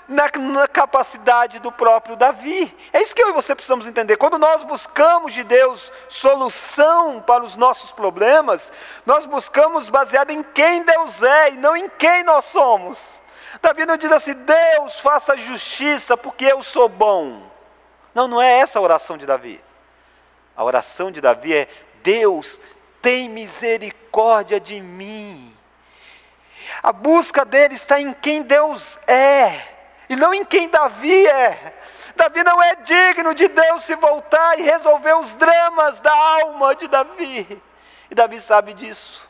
na, 0.08 0.26
na, 0.38 0.68
capacidade 0.68 1.60
do 1.60 1.72
próprio 1.72 2.16
Davi. 2.16 2.76
É 2.92 3.02
isso 3.02 3.16
que 3.16 3.24
eu 3.24 3.30
e 3.30 3.34
você 3.34 3.54
precisamos 3.54 3.88
entender. 3.88 4.18
Quando 4.18 4.40
nós 4.40 4.64
buscamos 4.64 5.34
de 5.34 5.44
Deus 5.44 5.92
solução 6.10 7.22
para 7.22 7.44
os 7.44 7.56
nossos 7.56 7.92
problemas, 7.92 8.72
nós 9.06 9.26
buscamos 9.26 9.88
baseado 9.88 10.32
em 10.32 10.42
quem 10.42 10.84
Deus 10.84 11.22
é 11.22 11.52
e 11.52 11.58
não 11.58 11.78
em 11.78 11.88
quem 11.90 12.24
nós 12.24 12.46
somos. 12.46 13.00
Davi 13.62 13.86
não 13.86 13.98
diz 13.98 14.12
assim, 14.12 14.34
Deus 14.34 15.00
faça 15.00 15.38
justiça 15.38 16.18
porque 16.18 16.46
eu 16.46 16.62
sou 16.64 16.90
bom. 16.90 17.44
Não, 18.14 18.28
não 18.28 18.42
é 18.42 18.60
essa 18.60 18.80
a 18.80 18.82
oração 18.82 19.18
de 19.18 19.26
Davi. 19.26 19.64
A 20.58 20.64
oração 20.64 21.12
de 21.12 21.22
Davi 21.22 21.54
é: 21.54 21.68
Deus, 22.02 22.60
tem 23.02 23.30
misericórdia 23.30 24.05
de 24.62 24.80
mim. 24.80 25.56
A 26.82 26.92
busca 26.92 27.44
dele 27.44 27.76
está 27.76 28.00
em 28.00 28.14
quem 28.14 28.42
Deus 28.42 28.98
é, 29.08 29.62
e 30.10 30.16
não 30.16 30.34
em 30.34 30.46
quem 30.46 30.70
Davi 30.70 31.28
é. 31.28 31.74
Davi 32.16 32.44
não 32.44 32.62
é 32.64 32.76
digno 32.76 33.36
de 33.36 33.48
Deus 33.48 33.84
se 33.84 33.96
voltar 33.96 34.58
e 34.58 34.64
resolver 34.64 35.14
os 35.16 35.34
dramas 35.34 36.00
da 36.00 36.14
alma 36.14 36.76
de 36.76 36.88
Davi. 36.88 37.62
E 38.10 38.16
Davi 38.16 38.40
sabe 38.40 38.74
disso. 38.74 39.28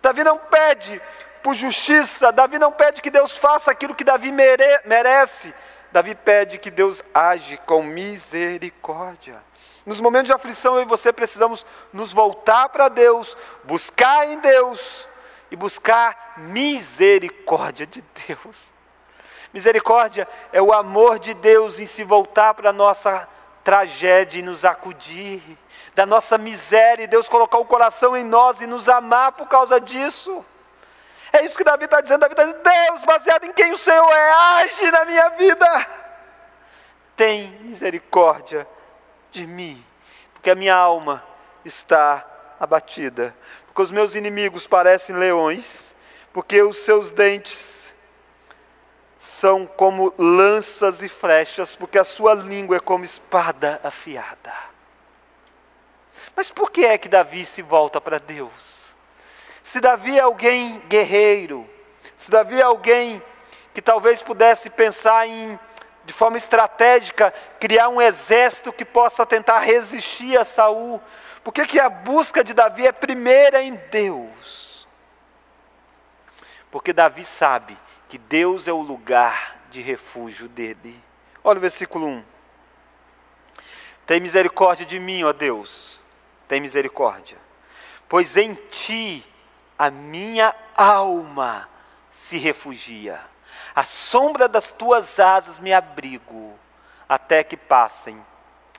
Davi 0.00 0.24
não 0.24 0.38
pede 0.38 1.00
por 1.42 1.54
justiça, 1.54 2.32
Davi 2.32 2.58
não 2.58 2.72
pede 2.72 3.02
que 3.02 3.10
Deus 3.10 3.36
faça 3.36 3.70
aquilo 3.70 3.94
que 3.94 4.04
Davi 4.04 4.32
mere 4.32 4.80
merece. 4.86 5.54
Davi 5.92 6.14
pede 6.14 6.58
que 6.58 6.70
Deus 6.70 7.02
age 7.12 7.58
com 7.66 7.82
misericórdia. 7.82 9.42
Nos 9.86 10.00
momentos 10.00 10.26
de 10.26 10.32
aflição, 10.32 10.76
eu 10.76 10.82
e 10.82 10.86
você 10.86 11.12
precisamos 11.12 11.64
nos 11.92 12.12
voltar 12.12 12.68
para 12.68 12.88
Deus, 12.88 13.36
buscar 13.64 14.28
em 14.28 14.38
Deus 14.38 15.08
e 15.50 15.56
buscar 15.56 16.34
misericórdia 16.36 17.86
de 17.86 18.04
Deus. 18.26 18.70
Misericórdia 19.52 20.28
é 20.52 20.60
o 20.62 20.72
amor 20.72 21.18
de 21.18 21.34
Deus 21.34 21.80
em 21.80 21.86
se 21.86 22.04
voltar 22.04 22.54
para 22.54 22.70
a 22.70 22.72
nossa 22.72 23.26
tragédia 23.64 24.38
e 24.38 24.42
nos 24.42 24.64
acudir, 24.64 25.42
da 25.94 26.06
nossa 26.06 26.38
miséria, 26.38 27.04
e 27.04 27.08
Deus 27.08 27.28
colocar 27.28 27.58
o 27.58 27.64
coração 27.64 28.16
em 28.16 28.24
nós 28.24 28.60
e 28.60 28.66
nos 28.66 28.88
amar 28.88 29.32
por 29.32 29.48
causa 29.48 29.80
disso. 29.80 30.44
É 31.32 31.44
isso 31.44 31.56
que 31.56 31.64
Davi 31.64 31.84
está 31.84 32.00
dizendo. 32.00 32.20
Davi 32.20 32.34
está 32.34 32.44
dizendo: 32.44 32.62
Deus, 32.62 33.04
baseado 33.04 33.44
em 33.44 33.52
quem 33.52 33.72
o 33.72 33.78
Senhor 33.78 34.12
é, 34.12 34.32
age 34.62 34.90
na 34.90 35.04
minha 35.04 35.28
vida. 35.30 35.86
Tem 37.16 37.50
misericórdia 37.62 38.66
de 39.30 39.46
mim, 39.46 39.84
porque 40.32 40.50
a 40.50 40.54
minha 40.54 40.74
alma 40.74 41.24
está 41.64 42.26
abatida, 42.58 43.34
porque 43.66 43.82
os 43.82 43.90
meus 43.90 44.14
inimigos 44.14 44.66
parecem 44.66 45.14
leões, 45.16 45.94
porque 46.32 46.62
os 46.62 46.78
seus 46.78 47.10
dentes 47.10 47.94
são 49.18 49.66
como 49.66 50.14
lanças 50.18 51.02
e 51.02 51.08
flechas, 51.08 51.76
porque 51.76 51.98
a 51.98 52.04
sua 52.04 52.34
língua 52.34 52.76
é 52.76 52.80
como 52.80 53.04
espada 53.04 53.80
afiada. 53.82 54.52
Mas 56.34 56.50
por 56.50 56.70
que 56.70 56.84
é 56.84 56.96
que 56.96 57.08
Davi 57.08 57.44
se 57.44 57.62
volta 57.62 58.00
para 58.00 58.18
Deus? 58.18 58.94
Se 59.62 59.80
Davi 59.80 60.18
é 60.18 60.22
alguém 60.22 60.80
guerreiro, 60.88 61.68
se 62.16 62.30
Davi 62.30 62.60
é 62.60 62.62
alguém 62.62 63.22
que 63.72 63.80
talvez 63.80 64.20
pudesse 64.22 64.68
pensar 64.68 65.26
em, 65.26 65.58
de 66.10 66.14
forma 66.14 66.36
estratégica, 66.36 67.32
criar 67.60 67.88
um 67.88 68.02
exército 68.02 68.72
que 68.72 68.84
possa 68.84 69.24
tentar 69.24 69.60
resistir 69.60 70.36
a 70.36 70.44
Saul, 70.44 71.00
por 71.44 71.54
que, 71.54 71.64
que 71.64 71.78
a 71.78 71.88
busca 71.88 72.42
de 72.42 72.52
Davi 72.52 72.84
é 72.84 72.90
primeira 72.90 73.62
em 73.62 73.76
Deus? 73.92 74.88
Porque 76.68 76.92
Davi 76.92 77.24
sabe 77.24 77.78
que 78.08 78.18
Deus 78.18 78.66
é 78.66 78.72
o 78.72 78.82
lugar 78.82 79.56
de 79.70 79.80
refúgio 79.80 80.48
dele. 80.48 81.00
Olha 81.44 81.58
o 81.58 81.60
versículo 81.60 82.08
1. 82.08 82.24
Tem 84.04 84.18
misericórdia 84.18 84.84
de 84.84 84.98
mim, 84.98 85.22
ó 85.22 85.32
Deus, 85.32 86.02
tem 86.48 86.60
misericórdia, 86.60 87.38
pois 88.08 88.36
em 88.36 88.54
ti 88.54 89.24
a 89.78 89.92
minha 89.92 90.52
alma 90.76 91.68
se 92.10 92.36
refugia. 92.36 93.20
À 93.74 93.84
sombra 93.84 94.48
das 94.48 94.70
tuas 94.70 95.18
asas 95.20 95.58
me 95.58 95.72
abrigo, 95.72 96.58
até 97.08 97.42
que 97.44 97.56
passem 97.56 98.24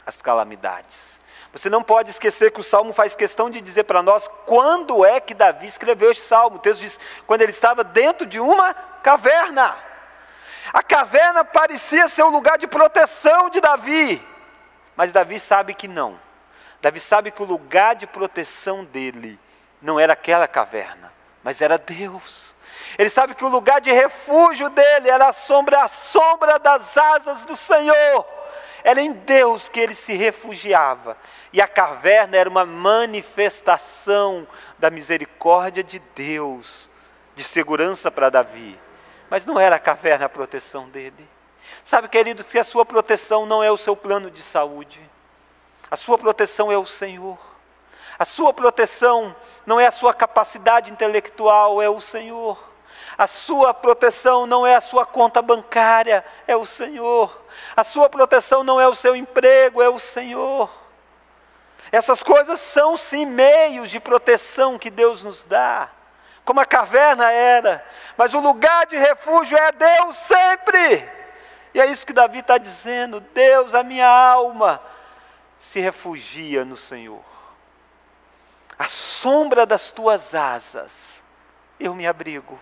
as 0.05 0.21
calamidades. 0.21 1.19
Você 1.51 1.69
não 1.69 1.83
pode 1.83 2.11
esquecer 2.11 2.51
que 2.51 2.61
o 2.61 2.63
salmo 2.63 2.93
faz 2.93 3.13
questão 3.13 3.49
de 3.49 3.59
dizer 3.59 3.83
para 3.83 4.01
nós 4.01 4.29
quando 4.45 5.05
é 5.05 5.19
que 5.19 5.33
Davi 5.33 5.67
escreveu 5.67 6.11
este 6.11 6.23
salmo. 6.23 6.57
O 6.57 6.59
texto 6.59 6.79
diz: 6.81 6.99
quando 7.27 7.41
ele 7.41 7.51
estava 7.51 7.83
dentro 7.83 8.25
de 8.25 8.39
uma 8.39 8.73
caverna. 8.73 9.77
A 10.71 10.81
caverna 10.81 11.43
parecia 11.43 12.07
ser 12.07 12.23
o 12.23 12.29
lugar 12.29 12.57
de 12.57 12.67
proteção 12.67 13.49
de 13.49 13.59
Davi, 13.59 14.25
mas 14.95 15.11
Davi 15.11 15.39
sabe 15.39 15.73
que 15.73 15.87
não. 15.87 16.17
Davi 16.81 16.99
sabe 16.99 17.31
que 17.31 17.41
o 17.41 17.45
lugar 17.45 17.95
de 17.95 18.07
proteção 18.07 18.85
dele 18.85 19.39
não 19.81 19.99
era 19.99 20.13
aquela 20.13 20.47
caverna, 20.47 21.11
mas 21.43 21.61
era 21.61 21.77
Deus. 21.77 22.55
Ele 22.97 23.09
sabe 23.09 23.35
que 23.35 23.45
o 23.45 23.49
lugar 23.49 23.81
de 23.81 23.91
refúgio 23.91 24.69
dele 24.69 25.09
era 25.09 25.27
a 25.27 25.33
sombra, 25.33 25.83
a 25.83 25.87
sombra 25.87 26.59
das 26.59 26.97
asas 26.97 27.45
do 27.45 27.55
Senhor. 27.55 28.25
Era 28.83 29.01
em 29.01 29.11
Deus 29.11 29.69
que 29.69 29.79
ele 29.79 29.95
se 29.95 30.13
refugiava. 30.13 31.15
E 31.53 31.61
a 31.61 31.67
caverna 31.67 32.37
era 32.37 32.49
uma 32.49 32.65
manifestação 32.65 34.47
da 34.79 34.89
misericórdia 34.89 35.83
de 35.83 35.99
Deus, 36.15 36.89
de 37.35 37.43
segurança 37.43 38.09
para 38.09 38.29
Davi. 38.29 38.79
Mas 39.29 39.45
não 39.45 39.59
era 39.59 39.75
a 39.75 39.79
caverna 39.79 40.25
a 40.25 40.29
proteção 40.29 40.89
dele. 40.89 41.29
Sabe, 41.85 42.07
querido, 42.07 42.43
que 42.43 42.59
a 42.59 42.63
sua 42.63 42.85
proteção 42.85 43.45
não 43.45 43.63
é 43.63 43.71
o 43.71 43.77
seu 43.77 43.95
plano 43.95 44.29
de 44.29 44.41
saúde. 44.41 44.99
A 45.89 45.95
sua 45.95 46.17
proteção 46.17 46.71
é 46.71 46.77
o 46.77 46.85
Senhor. 46.85 47.37
A 48.17 48.25
sua 48.25 48.53
proteção 48.53 49.35
não 49.65 49.79
é 49.79 49.87
a 49.87 49.91
sua 49.91 50.13
capacidade 50.13 50.91
intelectual, 50.91 51.81
é 51.81 51.89
o 51.89 52.01
Senhor. 52.01 52.70
A 53.21 53.27
sua 53.27 53.71
proteção 53.71 54.47
não 54.47 54.65
é 54.65 54.73
a 54.73 54.81
sua 54.81 55.05
conta 55.05 55.43
bancária, 55.43 56.25
é 56.47 56.55
o 56.55 56.65
Senhor. 56.65 57.45
A 57.75 57.83
sua 57.83 58.09
proteção 58.09 58.63
não 58.63 58.81
é 58.81 58.87
o 58.87 58.95
seu 58.95 59.15
emprego, 59.15 59.79
é 59.79 59.87
o 59.87 59.99
Senhor. 59.99 60.67
Essas 61.91 62.23
coisas 62.23 62.59
são 62.59 62.97
sim 62.97 63.27
meios 63.27 63.91
de 63.91 63.99
proteção 63.99 64.79
que 64.79 64.89
Deus 64.89 65.23
nos 65.23 65.43
dá, 65.43 65.87
como 66.43 66.61
a 66.61 66.65
caverna 66.65 67.31
era, 67.31 67.85
mas 68.17 68.33
o 68.33 68.39
lugar 68.39 68.87
de 68.87 68.97
refúgio 68.97 69.55
é 69.55 69.71
Deus 69.71 70.17
sempre. 70.17 71.07
E 71.75 71.79
é 71.79 71.85
isso 71.85 72.07
que 72.07 72.13
Davi 72.13 72.39
está 72.39 72.57
dizendo: 72.57 73.19
Deus, 73.19 73.75
a 73.75 73.83
minha 73.83 74.07
alma 74.07 74.81
se 75.59 75.79
refugia 75.79 76.65
no 76.65 76.75
Senhor. 76.75 77.23
A 78.79 78.85
sombra 78.85 79.63
das 79.63 79.91
tuas 79.91 80.33
asas 80.33 81.21
eu 81.79 81.93
me 81.93 82.07
abrigo, 82.07 82.59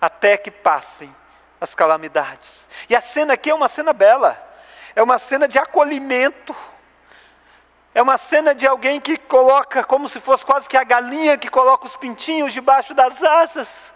até 0.00 0.36
que 0.36 0.50
passem 0.50 1.14
as 1.60 1.74
calamidades. 1.74 2.66
E 2.88 2.96
a 2.96 3.00
cena 3.00 3.34
aqui 3.34 3.50
é 3.50 3.54
uma 3.54 3.68
cena 3.68 3.92
bela, 3.92 4.40
é 4.96 5.02
uma 5.02 5.18
cena 5.18 5.46
de 5.46 5.58
acolhimento, 5.58 6.56
é 7.94 8.00
uma 8.00 8.16
cena 8.16 8.54
de 8.54 8.66
alguém 8.66 9.00
que 9.00 9.16
coloca, 9.16 9.84
como 9.84 10.08
se 10.08 10.20
fosse 10.20 10.46
quase 10.46 10.68
que 10.68 10.76
a 10.76 10.84
galinha 10.84 11.36
que 11.36 11.50
coloca 11.50 11.86
os 11.86 11.96
pintinhos 11.96 12.52
debaixo 12.52 12.94
das 12.94 13.22
asas, 13.22 13.92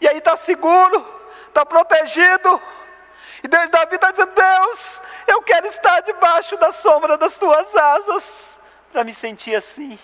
e 0.00 0.08
aí 0.08 0.18
está 0.18 0.36
seguro, 0.36 1.22
está 1.48 1.64
protegido. 1.64 2.60
E 3.42 3.48
Deus, 3.48 3.68
Davi 3.68 3.94
está 3.94 4.10
dizendo: 4.10 4.32
Deus, 4.32 5.00
eu 5.26 5.42
quero 5.42 5.66
estar 5.66 6.00
debaixo 6.00 6.56
da 6.56 6.72
sombra 6.72 7.16
das 7.16 7.36
tuas 7.36 7.74
asas, 7.76 8.58
para 8.90 9.04
me 9.04 9.14
sentir 9.14 9.54
assim, 9.54 9.98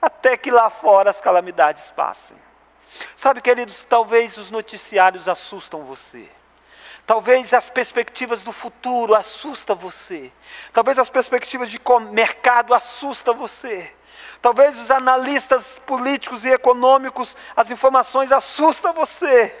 até 0.00 0.36
que 0.36 0.50
lá 0.50 0.70
fora 0.70 1.10
as 1.10 1.20
calamidades 1.20 1.90
passem. 1.90 2.43
Sabe, 3.16 3.40
queridos, 3.40 3.84
talvez 3.84 4.36
os 4.36 4.50
noticiários 4.50 5.28
assustam 5.28 5.84
você. 5.84 6.28
Talvez 7.06 7.52
as 7.52 7.68
perspectivas 7.68 8.42
do 8.42 8.52
futuro 8.52 9.14
assustam 9.14 9.76
você. 9.76 10.32
Talvez 10.72 10.98
as 10.98 11.10
perspectivas 11.10 11.70
de 11.70 11.80
mercado 12.10 12.72
assustam 12.72 13.34
você. 13.34 13.92
Talvez 14.40 14.78
os 14.78 14.90
analistas 14.90 15.78
políticos 15.86 16.44
e 16.44 16.50
econômicos, 16.50 17.36
as 17.54 17.70
informações 17.70 18.32
assustam 18.32 18.92
você. 18.92 19.54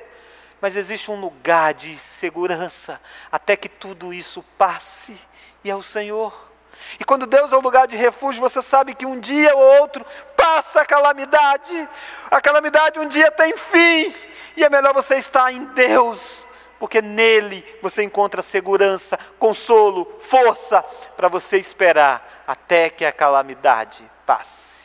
Mas 0.60 0.76
existe 0.76 1.10
um 1.10 1.20
lugar 1.20 1.74
de 1.74 1.98
segurança 1.98 3.00
até 3.30 3.56
que 3.56 3.68
tudo 3.68 4.14
isso 4.14 4.42
passe, 4.56 5.20
e 5.62 5.70
é 5.70 5.76
o 5.76 5.82
Senhor. 5.82 6.53
E 6.98 7.04
quando 7.04 7.26
Deus 7.26 7.52
é 7.52 7.56
o 7.56 7.60
lugar 7.60 7.86
de 7.86 7.96
refúgio, 7.96 8.40
você 8.40 8.62
sabe 8.62 8.94
que 8.94 9.06
um 9.06 9.18
dia 9.18 9.54
ou 9.54 9.80
outro 9.80 10.04
passa 10.36 10.82
a 10.82 10.86
calamidade. 10.86 11.88
A 12.30 12.40
calamidade 12.40 12.98
um 12.98 13.06
dia 13.06 13.30
tem 13.30 13.56
fim, 13.56 14.14
e 14.56 14.64
é 14.64 14.70
melhor 14.70 14.94
você 14.94 15.16
estar 15.16 15.52
em 15.52 15.64
Deus 15.66 16.44
porque 16.84 17.00
nele 17.00 17.64
você 17.80 18.02
encontra 18.02 18.42
segurança, 18.42 19.18
consolo, 19.38 20.18
força 20.20 20.82
para 21.16 21.28
você 21.28 21.56
esperar 21.56 22.44
até 22.46 22.90
que 22.90 23.06
a 23.06 23.12
calamidade 23.12 24.04
passe. 24.26 24.84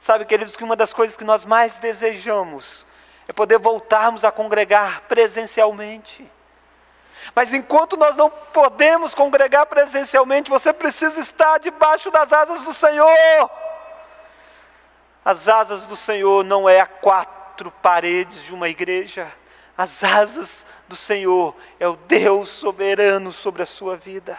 Sabe, 0.00 0.24
queridos, 0.24 0.56
que 0.56 0.64
uma 0.64 0.76
das 0.76 0.94
coisas 0.94 1.16
que 1.16 1.24
nós 1.24 1.44
mais 1.44 1.78
desejamos 1.78 2.86
é 3.28 3.32
poder 3.32 3.58
voltarmos 3.58 4.24
a 4.24 4.30
congregar 4.30 5.02
presencialmente. 5.02 6.26
Mas 7.34 7.52
enquanto 7.52 7.96
nós 7.96 8.16
não 8.16 8.30
podemos 8.30 9.14
congregar 9.14 9.66
presencialmente, 9.66 10.50
você 10.50 10.72
precisa 10.72 11.20
estar 11.20 11.58
debaixo 11.58 12.10
das 12.10 12.32
asas 12.32 12.62
do 12.62 12.72
Senhor. 12.72 13.50
As 15.24 15.48
asas 15.48 15.86
do 15.86 15.96
Senhor 15.96 16.44
não 16.44 16.68
é 16.68 16.80
a 16.80 16.86
quatro 16.86 17.70
paredes 17.70 18.44
de 18.44 18.54
uma 18.54 18.68
igreja. 18.68 19.32
As 19.76 20.02
asas 20.04 20.64
do 20.88 20.96
Senhor 20.96 21.54
é 21.78 21.88
o 21.88 21.96
Deus 21.96 22.48
soberano 22.48 23.32
sobre 23.32 23.62
a 23.62 23.66
sua 23.66 23.96
vida. 23.96 24.38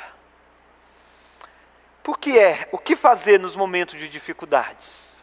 Por 2.02 2.18
que 2.18 2.40
é? 2.40 2.70
O 2.72 2.78
que 2.78 2.96
fazer 2.96 3.38
nos 3.38 3.56
momentos 3.56 4.00
de 4.00 4.08
dificuldades? 4.08 5.22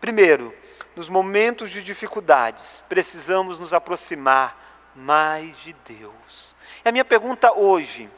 Primeiro, 0.00 0.54
nos 0.94 1.08
momentos 1.08 1.72
de 1.72 1.82
dificuldades, 1.82 2.84
precisamos 2.88 3.58
nos 3.58 3.74
aproximar 3.74 4.56
mais 4.94 5.56
de 5.58 5.72
Deus. 5.84 6.53
E 6.84 6.88
a 6.88 6.92
minha 6.92 7.04
pergunta 7.04 7.50
hoje 7.52 8.10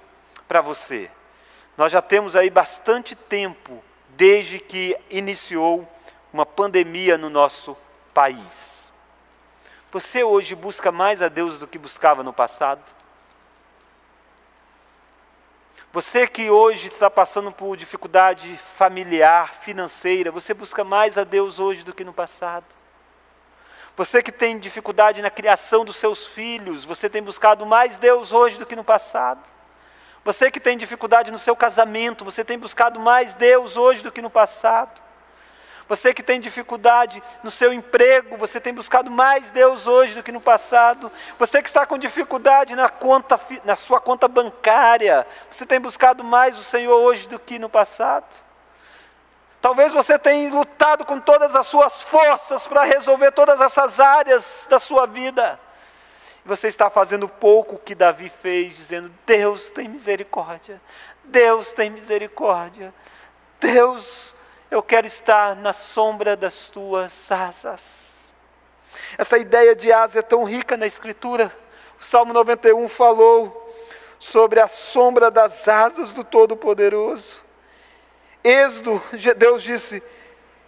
para 0.48 0.60
você, 0.60 1.08
nós 1.76 1.92
já 1.92 2.02
temos 2.02 2.34
aí 2.34 2.50
bastante 2.50 3.14
tempo 3.14 3.82
desde 4.08 4.58
que 4.58 4.96
iniciou 5.08 5.88
uma 6.32 6.44
pandemia 6.44 7.16
no 7.16 7.30
nosso 7.30 7.76
país. 8.12 8.92
Você 9.92 10.24
hoje 10.24 10.56
busca 10.56 10.90
mais 10.90 11.22
a 11.22 11.28
Deus 11.28 11.58
do 11.58 11.66
que 11.68 11.78
buscava 11.78 12.24
no 12.24 12.32
passado? 12.32 12.82
Você 15.92 16.26
que 16.26 16.50
hoje 16.50 16.88
está 16.88 17.08
passando 17.08 17.52
por 17.52 17.76
dificuldade 17.76 18.58
familiar, 18.76 19.54
financeira, 19.54 20.32
você 20.32 20.52
busca 20.52 20.82
mais 20.82 21.16
a 21.16 21.22
Deus 21.22 21.60
hoje 21.60 21.84
do 21.84 21.94
que 21.94 22.04
no 22.04 22.12
passado? 22.12 22.66
Você 23.96 24.22
que 24.22 24.30
tem 24.30 24.58
dificuldade 24.58 25.22
na 25.22 25.30
criação 25.30 25.82
dos 25.82 25.96
seus 25.96 26.26
filhos, 26.26 26.84
você 26.84 27.08
tem 27.08 27.22
buscado 27.22 27.64
mais 27.64 27.96
Deus 27.96 28.30
hoje 28.30 28.58
do 28.58 28.66
que 28.66 28.76
no 28.76 28.84
passado? 28.84 29.40
Você 30.22 30.50
que 30.50 30.60
tem 30.60 30.76
dificuldade 30.76 31.30
no 31.30 31.38
seu 31.38 31.56
casamento, 31.56 32.24
você 32.24 32.44
tem 32.44 32.58
buscado 32.58 33.00
mais 33.00 33.32
Deus 33.32 33.74
hoje 33.76 34.02
do 34.02 34.12
que 34.12 34.20
no 34.20 34.28
passado? 34.28 35.00
Você 35.88 36.12
que 36.12 36.22
tem 36.22 36.40
dificuldade 36.40 37.22
no 37.42 37.50
seu 37.50 37.72
emprego, 37.72 38.36
você 38.36 38.60
tem 38.60 38.74
buscado 38.74 39.10
mais 39.10 39.50
Deus 39.50 39.86
hoje 39.86 40.14
do 40.14 40.22
que 40.22 40.32
no 40.32 40.40
passado. 40.40 41.10
Você 41.38 41.62
que 41.62 41.68
está 41.68 41.86
com 41.86 41.96
dificuldade 41.96 42.74
na, 42.74 42.90
conta, 42.90 43.40
na 43.64 43.76
sua 43.76 44.00
conta 44.00 44.28
bancária, 44.28 45.26
você 45.50 45.64
tem 45.64 45.80
buscado 45.80 46.22
mais 46.22 46.58
o 46.58 46.64
Senhor 46.64 46.98
hoje 46.98 47.28
do 47.28 47.38
que 47.38 47.58
no 47.58 47.68
passado. 47.68 48.26
Talvez 49.66 49.92
você 49.92 50.16
tenha 50.16 50.48
lutado 50.54 51.04
com 51.04 51.18
todas 51.18 51.56
as 51.56 51.66
suas 51.66 52.00
forças 52.00 52.68
para 52.68 52.84
resolver 52.84 53.32
todas 53.32 53.60
essas 53.60 53.98
áreas 53.98 54.64
da 54.70 54.78
sua 54.78 55.06
vida. 55.06 55.58
Você 56.44 56.68
está 56.68 56.88
fazendo 56.88 57.28
pouco 57.28 57.74
o 57.74 57.78
que 57.80 57.92
Davi 57.92 58.28
fez, 58.28 58.76
dizendo: 58.76 59.12
Deus 59.26 59.68
tem 59.70 59.88
misericórdia, 59.88 60.80
Deus 61.24 61.72
tem 61.72 61.90
misericórdia, 61.90 62.94
Deus 63.58 64.36
eu 64.70 64.84
quero 64.84 65.08
estar 65.08 65.56
na 65.56 65.72
sombra 65.72 66.36
das 66.36 66.70
tuas 66.70 67.32
asas. 67.32 67.82
Essa 69.18 69.36
ideia 69.36 69.74
de 69.74 69.92
asa 69.92 70.20
é 70.20 70.22
tão 70.22 70.44
rica 70.44 70.76
na 70.76 70.86
Escritura. 70.86 71.52
O 72.00 72.04
Salmo 72.04 72.32
91 72.32 72.88
falou 72.88 73.74
sobre 74.16 74.60
a 74.60 74.68
sombra 74.68 75.28
das 75.28 75.66
asas 75.66 76.12
do 76.12 76.22
Todo-Poderoso. 76.22 77.45
Êxodo, 78.48 79.02
Deus 79.36 79.60
disse, 79.60 80.00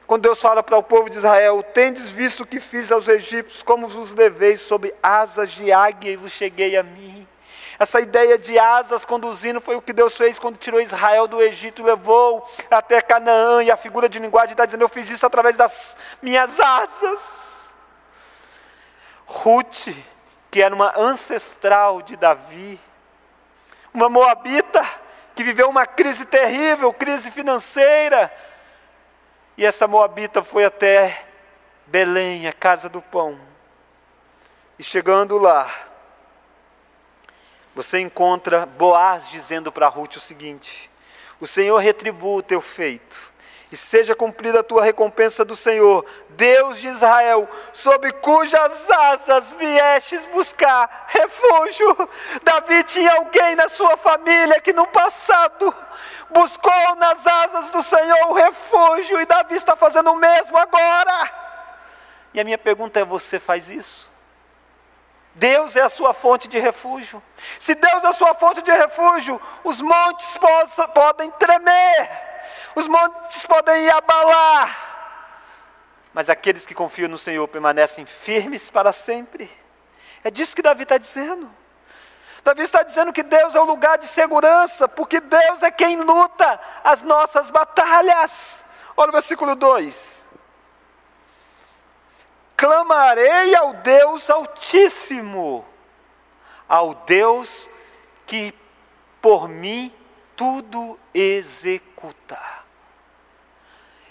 quando 0.04 0.22
Deus 0.22 0.40
fala 0.40 0.64
para 0.64 0.76
o 0.76 0.82
povo 0.82 1.08
de 1.08 1.18
Israel: 1.18 1.62
Tendes 1.62 2.10
visto 2.10 2.42
o 2.42 2.46
que 2.46 2.58
fiz 2.58 2.90
aos 2.90 3.06
egípcios, 3.06 3.62
como 3.62 3.86
vos 3.86 4.12
levei 4.12 4.56
sob 4.56 4.92
asas 5.00 5.52
de 5.52 5.70
águia 5.70 6.10
e 6.10 6.16
vos 6.16 6.32
cheguei 6.32 6.76
a 6.76 6.82
mim. 6.82 7.24
Essa 7.78 8.00
ideia 8.00 8.36
de 8.36 8.58
asas 8.58 9.04
conduzindo 9.04 9.60
foi 9.60 9.76
o 9.76 9.82
que 9.82 9.92
Deus 9.92 10.16
fez 10.16 10.40
quando 10.40 10.56
tirou 10.56 10.80
Israel 10.80 11.28
do 11.28 11.40
Egito 11.40 11.80
e 11.80 11.84
levou 11.84 12.44
até 12.68 13.00
Canaã. 13.00 13.62
E 13.62 13.70
a 13.70 13.76
figura 13.76 14.08
de 14.08 14.18
linguagem 14.18 14.52
está 14.52 14.64
dizendo: 14.64 14.82
Eu 14.82 14.88
fiz 14.88 15.08
isso 15.08 15.24
através 15.24 15.56
das 15.56 15.96
minhas 16.20 16.58
asas. 16.58 17.20
Ruth, 19.24 19.94
que 20.50 20.60
era 20.60 20.74
uma 20.74 20.92
ancestral 20.98 22.02
de 22.02 22.16
Davi, 22.16 22.80
uma 23.94 24.08
moabita 24.08 24.77
que 25.38 25.44
viveu 25.44 25.68
uma 25.68 25.86
crise 25.86 26.24
terrível, 26.24 26.92
crise 26.92 27.30
financeira. 27.30 28.28
E 29.56 29.64
essa 29.64 29.86
moabita 29.86 30.42
foi 30.42 30.64
até 30.64 31.26
Belém, 31.86 32.48
a 32.48 32.52
casa 32.52 32.88
do 32.88 33.00
pão. 33.00 33.38
E 34.76 34.82
chegando 34.82 35.38
lá, 35.38 35.72
você 37.72 38.00
encontra 38.00 38.66
Boaz 38.66 39.28
dizendo 39.30 39.70
para 39.70 39.86
Ruth 39.86 40.16
o 40.16 40.20
seguinte: 40.20 40.90
O 41.38 41.46
Senhor 41.46 41.78
retribua 41.78 42.38
o 42.38 42.42
teu 42.42 42.60
feito, 42.60 43.27
e 43.70 43.76
seja 43.76 44.14
cumprida 44.14 44.60
a 44.60 44.64
tua 44.64 44.82
recompensa 44.82 45.44
do 45.44 45.54
Senhor, 45.54 46.04
Deus 46.30 46.78
de 46.78 46.88
Israel, 46.88 47.48
sob 47.72 48.10
cujas 48.12 48.90
asas 48.90 49.52
viestes 49.54 50.24
buscar 50.26 51.06
refúgio. 51.08 52.08
Davi 52.42 52.82
tinha 52.84 53.12
alguém 53.12 53.54
na 53.56 53.68
sua 53.68 53.96
família 53.96 54.60
que 54.60 54.72
no 54.72 54.86
passado 54.86 55.74
buscou 56.30 56.96
nas 56.96 57.26
asas 57.26 57.70
do 57.70 57.82
Senhor 57.82 58.28
o 58.28 58.34
refúgio, 58.34 59.20
e 59.20 59.26
Davi 59.26 59.56
está 59.56 59.76
fazendo 59.76 60.12
o 60.12 60.16
mesmo 60.16 60.56
agora. 60.56 61.30
E 62.32 62.40
a 62.40 62.44
minha 62.44 62.58
pergunta 62.58 63.00
é: 63.00 63.04
você 63.04 63.38
faz 63.38 63.68
isso? 63.68 64.08
Deus 65.34 65.76
é 65.76 65.82
a 65.82 65.88
sua 65.88 66.12
fonte 66.12 66.48
de 66.48 66.58
refúgio. 66.58 67.22
Se 67.60 67.74
Deus 67.74 68.02
é 68.02 68.08
a 68.08 68.12
sua 68.12 68.34
fonte 68.34 68.60
de 68.60 68.72
refúgio, 68.72 69.40
os 69.62 69.80
montes 69.80 70.36
podem 70.92 71.30
tremer, 71.32 72.27
os 72.74 72.86
montes 72.86 73.44
podem 73.44 73.90
abalar, 73.90 74.88
mas 76.12 76.30
aqueles 76.30 76.66
que 76.66 76.74
confiam 76.74 77.08
no 77.08 77.18
Senhor 77.18 77.46
permanecem 77.48 78.04
firmes 78.06 78.70
para 78.70 78.92
sempre. 78.92 79.50
É 80.24 80.30
disso 80.30 80.54
que 80.54 80.62
Davi 80.62 80.82
está 80.82 80.98
dizendo. 80.98 81.48
Davi 82.42 82.62
está 82.62 82.82
dizendo 82.82 83.12
que 83.12 83.22
Deus 83.22 83.54
é 83.54 83.60
o 83.60 83.64
lugar 83.64 83.98
de 83.98 84.06
segurança, 84.06 84.88
porque 84.88 85.20
Deus 85.20 85.62
é 85.62 85.70
quem 85.70 85.96
luta 85.96 86.60
as 86.82 87.02
nossas 87.02 87.50
batalhas. 87.50 88.64
Olha 88.96 89.10
o 89.10 89.12
versículo 89.12 89.54
2: 89.54 90.24
Clamarei 92.56 93.54
ao 93.54 93.74
Deus 93.74 94.28
Altíssimo, 94.30 95.64
ao 96.68 96.94
Deus 96.94 97.68
que 98.26 98.54
por 99.20 99.48
mim 99.48 99.94
tudo 100.38 100.96
executa. 101.12 102.38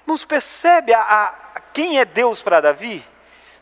Nos 0.05 0.25
percebe 0.25 0.93
a, 0.93 1.01
a, 1.01 1.61
quem 1.73 1.99
é 1.99 2.05
Deus 2.05 2.41
para 2.41 2.59
Davi? 2.59 3.07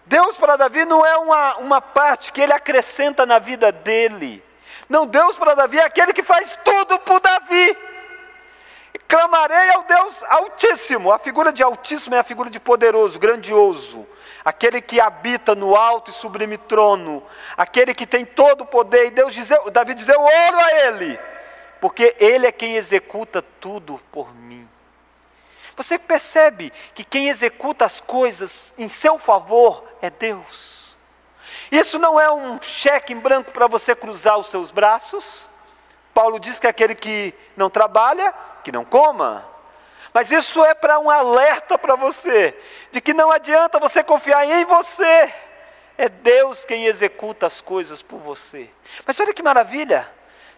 Deus 0.07 0.35
para 0.35 0.55
Davi 0.55 0.83
não 0.83 1.05
é 1.05 1.15
uma, 1.17 1.57
uma 1.57 1.79
parte 1.79 2.31
que 2.31 2.41
ele 2.41 2.53
acrescenta 2.53 3.23
na 3.23 3.37
vida 3.37 3.71
dele. 3.71 4.43
Não, 4.89 5.05
Deus 5.05 5.37
para 5.37 5.53
Davi 5.53 5.77
é 5.77 5.83
aquele 5.83 6.11
que 6.11 6.23
faz 6.23 6.57
tudo 6.63 6.99
por 6.99 7.19
Davi. 7.19 7.77
Clamarei 9.07 9.69
ao 9.69 9.83
Deus 9.83 10.23
Altíssimo. 10.23 11.11
A 11.11 11.19
figura 11.19 11.53
de 11.53 11.61
Altíssimo 11.61 12.15
é 12.15 12.19
a 12.19 12.23
figura 12.23 12.49
de 12.49 12.59
poderoso, 12.59 13.19
grandioso. 13.19 14.07
Aquele 14.43 14.81
que 14.81 14.99
habita 14.99 15.53
no 15.53 15.75
alto 15.75 16.09
e 16.09 16.13
sublime 16.13 16.57
trono. 16.57 17.23
Aquele 17.55 17.93
que 17.93 18.07
tem 18.07 18.25
todo 18.25 18.61
o 18.61 18.65
poder. 18.65 19.07
E 19.07 19.11
Deus 19.11 19.33
diz, 19.33 19.49
Davi 19.71 19.93
diz: 19.93 20.07
Eu 20.07 20.21
oro 20.21 20.59
a 20.59 20.71
Ele, 20.85 21.19
porque 21.85 22.15
Ele 22.19 22.47
é 22.47 22.51
quem 22.51 22.77
executa 22.77 23.43
tudo 23.43 24.01
por 24.11 24.33
mim. 24.33 24.67
Você 25.77 25.99
percebe 25.99 26.73
que 26.95 27.03
quem 27.03 27.29
executa 27.29 27.85
as 27.85 28.01
coisas 28.01 28.73
em 28.75 28.89
seu 28.89 29.19
favor 29.19 29.87
é 30.01 30.09
Deus. 30.09 30.97
Isso 31.71 31.99
não 31.99 32.19
é 32.19 32.31
um 32.31 32.59
cheque 32.59 33.13
em 33.13 33.19
branco 33.19 33.51
para 33.51 33.67
você 33.67 33.95
cruzar 33.95 34.35
os 34.39 34.47
seus 34.47 34.71
braços. 34.71 35.47
Paulo 36.11 36.39
diz 36.39 36.57
que 36.57 36.65
aquele 36.65 36.95
que 36.95 37.35
não 37.55 37.69
trabalha, 37.69 38.33
que 38.63 38.71
não 38.71 38.83
coma. 38.83 39.47
Mas 40.11 40.31
isso 40.31 40.65
é 40.65 40.73
para 40.73 40.97
um 40.97 41.07
alerta 41.07 41.77
para 41.77 41.95
você, 41.95 42.59
de 42.91 42.99
que 42.99 43.13
não 43.13 43.29
adianta 43.29 43.77
você 43.77 44.03
confiar 44.03 44.43
em 44.43 44.65
você. 44.65 45.31
É 45.99 46.09
Deus 46.09 46.65
quem 46.65 46.87
executa 46.87 47.45
as 47.45 47.61
coisas 47.61 48.01
por 48.01 48.17
você. 48.17 48.71
Mas 49.05 49.19
olha 49.19 49.35
que 49.35 49.43
maravilha! 49.43 50.14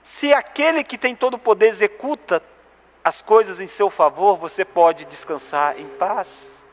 Se 0.07 0.33
aquele 0.33 0.85
que 0.85 0.97
tem 0.97 1.13
todo 1.13 1.33
o 1.33 1.39
poder 1.39 1.67
executa 1.67 2.41
as 3.03 3.21
coisas 3.21 3.59
em 3.59 3.67
seu 3.67 3.89
favor, 3.89 4.37
você 4.37 4.63
pode 4.63 5.03
descansar 5.03 5.77
em 5.77 5.85
paz. 5.85 6.63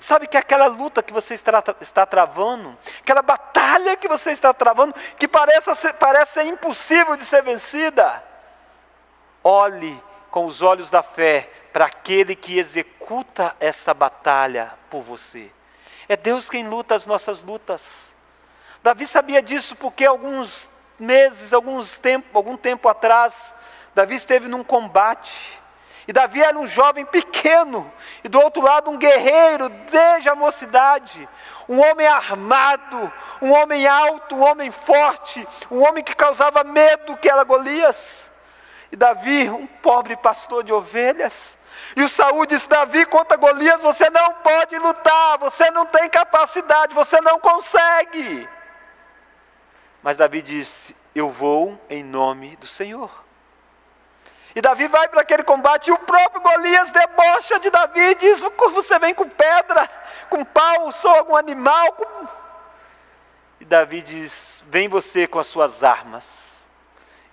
Sabe 0.00 0.26
que 0.26 0.36
aquela 0.36 0.66
luta 0.66 1.00
que 1.00 1.12
você 1.12 1.34
está, 1.34 1.62
está 1.80 2.04
travando, 2.04 2.76
aquela 2.98 3.22
batalha 3.22 3.96
que 3.96 4.08
você 4.08 4.32
está 4.32 4.52
travando, 4.52 4.94
que 5.16 5.28
parece 5.28 5.72
ser, 5.76 5.94
parece 5.94 6.32
ser 6.32 6.42
impossível 6.42 7.16
de 7.16 7.24
ser 7.24 7.42
vencida, 7.42 8.22
olhe 9.44 10.02
com 10.28 10.44
os 10.44 10.60
olhos 10.60 10.90
da 10.90 11.04
fé 11.04 11.48
para 11.72 11.86
aquele 11.86 12.34
que 12.34 12.58
executa 12.58 13.54
essa 13.60 13.94
batalha 13.94 14.74
por 14.90 15.02
você. 15.02 15.52
É 16.08 16.16
Deus 16.16 16.50
quem 16.50 16.66
luta 16.66 16.96
as 16.96 17.06
nossas 17.06 17.44
lutas. 17.44 18.12
Davi 18.82 19.06
sabia 19.06 19.40
disso 19.40 19.76
porque 19.76 20.04
alguns 20.04 20.68
meses, 21.02 21.52
alguns 21.52 21.98
tempo, 21.98 22.36
algum 22.38 22.56
tempo 22.56 22.88
atrás, 22.88 23.52
Davi 23.94 24.14
esteve 24.14 24.48
num 24.48 24.64
combate 24.64 25.60
e 26.06 26.12
Davi 26.12 26.42
era 26.42 26.58
um 26.58 26.66
jovem 26.66 27.04
pequeno, 27.04 27.90
e 28.24 28.28
do 28.28 28.40
outro 28.40 28.60
lado 28.62 28.90
um 28.90 28.98
guerreiro 28.98 29.68
desde 29.68 30.28
a 30.28 30.34
mocidade, 30.34 31.28
um 31.68 31.80
homem 31.80 32.06
armado, 32.06 33.12
um 33.40 33.52
homem 33.52 33.86
alto, 33.86 34.34
um 34.34 34.42
homem 34.42 34.70
forte, 34.70 35.46
um 35.70 35.86
homem 35.86 36.02
que 36.02 36.14
causava 36.14 36.64
medo, 36.64 37.16
que 37.16 37.30
era 37.30 37.44
Golias. 37.44 38.30
E 38.90 38.96
Davi, 38.96 39.48
um 39.48 39.66
pobre 39.66 40.16
pastor 40.16 40.64
de 40.64 40.72
ovelhas. 40.72 41.56
E 41.96 42.02
o 42.02 42.08
Saúl 42.08 42.44
disse: 42.46 42.68
Davi, 42.68 43.06
contra 43.06 43.36
Golias, 43.36 43.80
você 43.80 44.10
não 44.10 44.34
pode 44.34 44.76
lutar, 44.76 45.38
você 45.38 45.70
não 45.70 45.86
tem 45.86 46.10
capacidade, 46.10 46.94
você 46.94 47.20
não 47.20 47.38
consegue. 47.38 48.46
Mas 50.02 50.16
Davi 50.16 50.42
disse: 50.42 50.96
Eu 51.14 51.30
vou 51.30 51.80
em 51.88 52.02
nome 52.02 52.56
do 52.56 52.66
Senhor. 52.66 53.10
E 54.54 54.60
Davi 54.60 54.86
vai 54.86 55.08
para 55.08 55.22
aquele 55.22 55.42
combate 55.42 55.88
e 55.88 55.92
o 55.92 55.98
próprio 55.98 56.42
Golias 56.42 56.90
debocha 56.90 57.58
de 57.60 57.70
Davi 57.70 58.00
e 58.00 58.14
diz: 58.16 58.40
Você 58.40 58.98
vem 58.98 59.14
com 59.14 59.28
pedra, 59.28 59.88
com 60.28 60.44
pau, 60.44 60.92
sou 60.92 61.10
algum 61.10 61.36
animal. 61.36 61.92
Com... 61.92 62.26
E 63.60 63.64
Davi 63.64 64.02
diz: 64.02 64.64
Vem 64.68 64.88
você 64.88 65.26
com 65.26 65.38
as 65.38 65.46
suas 65.46 65.82
armas, 65.82 66.66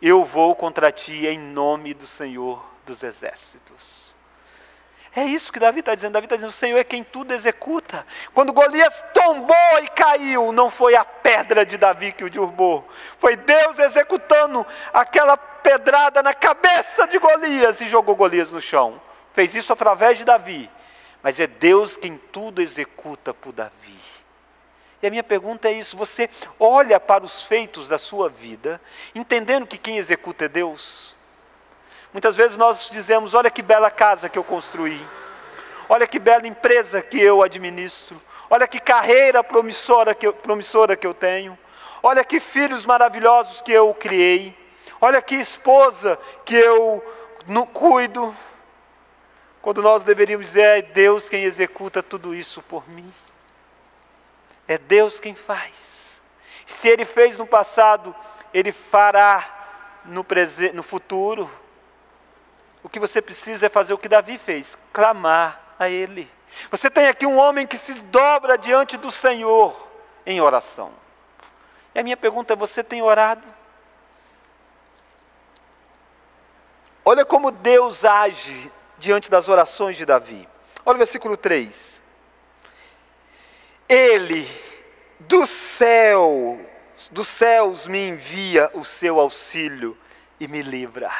eu 0.01 0.23
vou 0.23 0.55
contra 0.55 0.91
ti 0.91 1.25
em 1.25 1.37
nome 1.37 1.93
do 1.93 2.05
Senhor 2.05 2.63
dos 2.85 3.03
exércitos. 3.03 4.15
É 5.15 5.23
isso 5.23 5.51
que 5.51 5.59
Davi 5.59 5.79
está 5.79 5.95
dizendo. 5.95 6.13
Davi 6.13 6.25
está 6.25 6.35
dizendo: 6.35 6.51
o 6.51 6.53
Senhor 6.53 6.77
é 6.77 6.83
quem 6.83 7.03
tudo 7.03 7.33
executa. 7.33 8.05
Quando 8.33 8.53
Golias 8.53 9.03
tombou 9.13 9.79
e 9.81 9.87
caiu, 9.89 10.51
não 10.51 10.69
foi 10.69 10.95
a 10.95 11.03
pedra 11.03 11.65
de 11.65 11.77
Davi 11.77 12.11
que 12.11 12.23
o 12.23 12.29
derrubou, 12.29 12.87
foi 13.17 13.35
Deus 13.35 13.79
executando 13.79 14.65
aquela 14.93 15.35
pedrada 15.35 16.21
na 16.21 16.33
cabeça 16.33 17.07
de 17.07 17.17
Golias 17.17 17.81
e 17.81 17.89
jogou 17.89 18.15
Golias 18.15 18.51
no 18.51 18.61
chão. 18.61 19.01
Fez 19.33 19.55
isso 19.55 19.73
através 19.73 20.17
de 20.17 20.23
Davi, 20.23 20.69
mas 21.23 21.39
é 21.39 21.47
Deus 21.47 21.97
quem 21.97 22.17
tudo 22.17 22.61
executa 22.61 23.33
por 23.33 23.51
Davi. 23.51 23.99
E 25.01 25.07
a 25.07 25.09
minha 25.09 25.23
pergunta 25.23 25.69
é 25.69 25.73
isso: 25.73 25.97
você 25.97 26.29
olha 26.59 26.99
para 26.99 27.23
os 27.23 27.41
feitos 27.41 27.87
da 27.87 27.97
sua 27.97 28.29
vida, 28.29 28.79
entendendo 29.15 29.65
que 29.65 29.77
quem 29.77 29.97
executa 29.97 30.45
é 30.45 30.49
Deus? 30.49 31.15
Muitas 32.11 32.35
vezes 32.35 32.57
nós 32.57 32.89
dizemos: 32.91 33.33
olha 33.33 33.51
que 33.51 33.61
bela 33.61 33.91
casa 33.91 34.29
que 34.29 34.37
eu 34.37 34.43
construí, 34.43 35.05
olha 35.87 36.07
que 36.07 36.19
bela 36.19 36.47
empresa 36.47 37.01
que 37.01 37.19
eu 37.19 37.43
administro, 37.43 38.19
olha 38.49 38.67
que 38.67 38.79
carreira 38.79 39.43
promissora 39.43 40.15
que 40.15 40.25
eu, 40.25 40.33
promissora 40.33 40.95
que 40.95 41.05
eu 41.05 41.13
tenho, 41.13 41.57
olha 42.01 42.23
que 42.23 42.39
filhos 42.39 42.85
maravilhosos 42.85 43.61
que 43.61 43.71
eu 43.71 43.93
criei, 43.93 44.57
olha 44.99 45.21
que 45.21 45.35
esposa 45.35 46.19
que 46.43 46.55
eu 46.55 47.03
no, 47.45 47.65
cuido. 47.65 48.35
Quando 49.61 49.81
nós 49.81 50.03
deveríamos 50.03 50.47
dizer: 50.47 50.61
é 50.61 50.81
Deus 50.81 51.29
quem 51.29 51.43
executa 51.43 52.01
tudo 52.01 52.33
isso 52.33 52.61
por 52.63 52.89
mim, 52.89 53.13
é 54.67 54.77
Deus 54.77 55.19
quem 55.19 55.35
faz. 55.35 56.19
Se 56.65 56.87
Ele 56.87 57.05
fez 57.05 57.37
no 57.37 57.45
passado, 57.45 58.15
Ele 58.51 58.71
fará 58.71 60.01
no, 60.05 60.25
no 60.73 60.83
futuro. 60.83 61.49
O 62.83 62.89
que 62.89 62.99
você 62.99 63.21
precisa 63.21 63.65
é 63.65 63.69
fazer 63.69 63.93
o 63.93 63.97
que 63.97 64.07
Davi 64.07 64.37
fez: 64.37 64.77
clamar 64.93 65.75
a 65.77 65.89
Ele. 65.89 66.29
Você 66.71 66.89
tem 66.89 67.07
aqui 67.07 67.25
um 67.25 67.37
homem 67.37 67.67
que 67.67 67.77
se 67.77 67.93
dobra 67.93 68.57
diante 68.57 68.97
do 68.97 69.11
Senhor 69.11 69.87
em 70.25 70.41
oração. 70.41 70.91
E 71.93 71.99
a 71.99 72.03
minha 72.03 72.17
pergunta 72.17 72.53
é: 72.53 72.55
você 72.55 72.83
tem 72.83 73.01
orado? 73.01 73.43
Olha 77.03 77.25
como 77.25 77.51
Deus 77.51 78.05
age 78.05 78.71
diante 78.97 79.29
das 79.29 79.49
orações 79.49 79.97
de 79.97 80.05
Davi. 80.05 80.47
Olha 80.85 80.95
o 80.95 80.99
versículo 80.99 81.35
3. 81.35 82.01
Ele 83.87 84.47
do 85.19 85.47
céu, 85.47 86.59
dos 87.11 87.27
céus 87.27 87.87
me 87.87 88.09
envia 88.09 88.69
o 88.73 88.85
seu 88.85 89.19
auxílio 89.19 89.97
e 90.39 90.47
me 90.47 90.61
livra. 90.61 91.11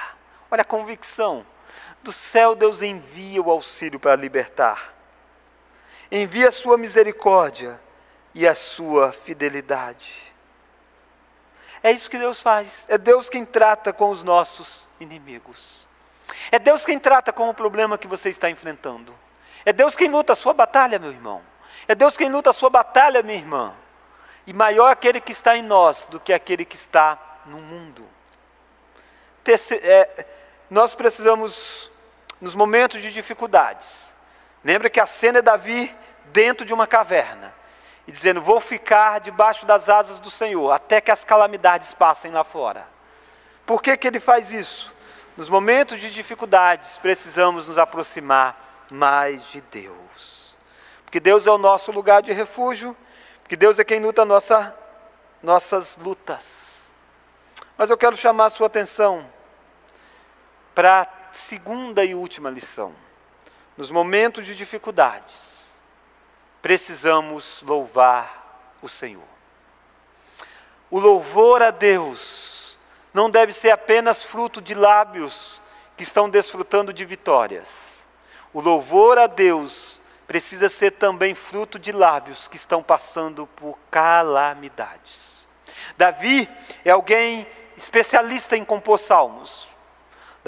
Olha 0.51 0.61
a 0.61 0.65
convicção. 0.65 1.45
Do 2.01 2.11
céu 2.11 2.55
Deus 2.55 2.81
envia 2.81 3.41
o 3.41 3.51
auxílio 3.51 3.99
para 3.99 4.15
libertar. 4.15 4.93
Envia 6.11 6.49
a 6.49 6.51
sua 6.51 6.77
misericórdia 6.77 7.79
e 8.33 8.47
a 8.47 8.55
sua 8.55 9.11
fidelidade. 9.11 10.29
É 11.83 11.91
isso 11.91 12.09
que 12.09 12.17
Deus 12.17 12.41
faz. 12.41 12.85
É 12.89 12.97
Deus 12.97 13.29
quem 13.29 13.45
trata 13.45 13.93
com 13.93 14.09
os 14.09 14.23
nossos 14.23 14.89
inimigos. 14.99 15.87
É 16.51 16.59
Deus 16.59 16.85
quem 16.85 16.99
trata 16.99 17.31
com 17.31 17.49
o 17.49 17.53
problema 17.53 17.97
que 17.97 18.07
você 18.07 18.29
está 18.29 18.49
enfrentando. 18.49 19.13
É 19.65 19.73
Deus 19.73 19.95
quem 19.95 20.09
luta 20.09 20.33
a 20.33 20.35
sua 20.35 20.53
batalha, 20.53 20.99
meu 20.99 21.11
irmão. 21.11 21.41
É 21.87 21.95
Deus 21.95 22.17
quem 22.17 22.29
luta 22.29 22.49
a 22.49 22.53
sua 22.53 22.69
batalha, 22.69 23.21
minha 23.21 23.37
irmã. 23.37 23.73
E 24.47 24.53
maior 24.53 24.91
aquele 24.91 25.21
que 25.21 25.31
está 25.31 25.55
em 25.55 25.61
nós 25.61 26.07
do 26.07 26.19
que 26.19 26.33
aquele 26.33 26.65
que 26.65 26.75
está 26.75 27.19
no 27.45 27.57
mundo. 27.57 28.07
Terce 29.43 29.75
é, 29.75 30.25
nós 30.69 30.93
precisamos, 30.93 31.89
nos 32.39 32.53
momentos 32.53 33.01
de 33.01 33.11
dificuldades, 33.11 34.13
lembra 34.63 34.89
que 34.89 34.99
a 34.99 35.05
cena 35.07 35.39
é 35.39 35.41
Davi 35.41 35.95
dentro 36.25 36.65
de 36.65 36.73
uma 36.73 36.85
caverna, 36.85 37.53
e 38.07 38.11
dizendo: 38.11 38.41
Vou 38.41 38.59
ficar 38.59 39.19
debaixo 39.19 39.65
das 39.65 39.89
asas 39.89 40.19
do 40.19 40.29
Senhor, 40.29 40.71
até 40.71 41.01
que 41.01 41.11
as 41.11 41.23
calamidades 41.23 41.93
passem 41.93 42.31
lá 42.31 42.43
fora. 42.43 42.87
Por 43.65 43.81
que, 43.81 43.97
que 43.97 44.07
ele 44.07 44.19
faz 44.19 44.51
isso? 44.51 44.93
Nos 45.35 45.49
momentos 45.49 45.99
de 45.99 46.11
dificuldades, 46.11 46.97
precisamos 46.97 47.65
nos 47.65 47.77
aproximar 47.77 48.85
mais 48.91 49.43
de 49.47 49.61
Deus. 49.61 50.57
porque 51.05 51.19
Deus 51.19 51.47
é 51.47 51.51
o 51.51 51.57
nosso 51.57 51.91
lugar 51.91 52.21
de 52.21 52.31
refúgio, 52.31 52.95
porque 53.41 53.55
Deus 53.55 53.79
é 53.79 53.83
quem 53.83 53.99
luta 53.99 54.23
nossa, 54.23 54.75
nossas 55.41 55.97
lutas. 55.97 56.89
Mas 57.75 57.89
eu 57.89 57.97
quero 57.97 58.15
chamar 58.15 58.45
a 58.45 58.49
sua 58.51 58.67
atenção 58.67 59.25
para 60.79 61.01
a 61.01 61.07
segunda 61.33 62.05
e 62.05 62.15
última 62.15 62.49
lição. 62.49 62.95
Nos 63.75 63.91
momentos 63.91 64.45
de 64.45 64.55
dificuldades, 64.55 65.75
precisamos 66.61 67.61
louvar 67.63 68.77
o 68.81 68.87
Senhor. 68.87 69.27
O 70.89 70.97
louvor 70.97 71.61
a 71.61 71.69
Deus 71.69 72.79
não 73.13 73.29
deve 73.29 73.51
ser 73.51 73.71
apenas 73.71 74.23
fruto 74.23 74.61
de 74.61 74.73
lábios 74.73 75.61
que 75.97 76.03
estão 76.03 76.29
desfrutando 76.29 76.93
de 76.93 77.03
vitórias. 77.03 77.67
O 78.53 78.61
louvor 78.61 79.17
a 79.17 79.27
Deus 79.27 79.99
precisa 80.25 80.69
ser 80.69 80.91
também 80.91 81.35
fruto 81.35 81.77
de 81.77 81.91
lábios 81.91 82.47
que 82.47 82.55
estão 82.55 82.81
passando 82.81 83.45
por 83.47 83.77
calamidades. 83.91 85.45
Davi 85.97 86.49
é 86.85 86.91
alguém 86.91 87.45
especialista 87.75 88.55
em 88.55 88.63
compor 88.63 88.97
salmos. 88.97 89.67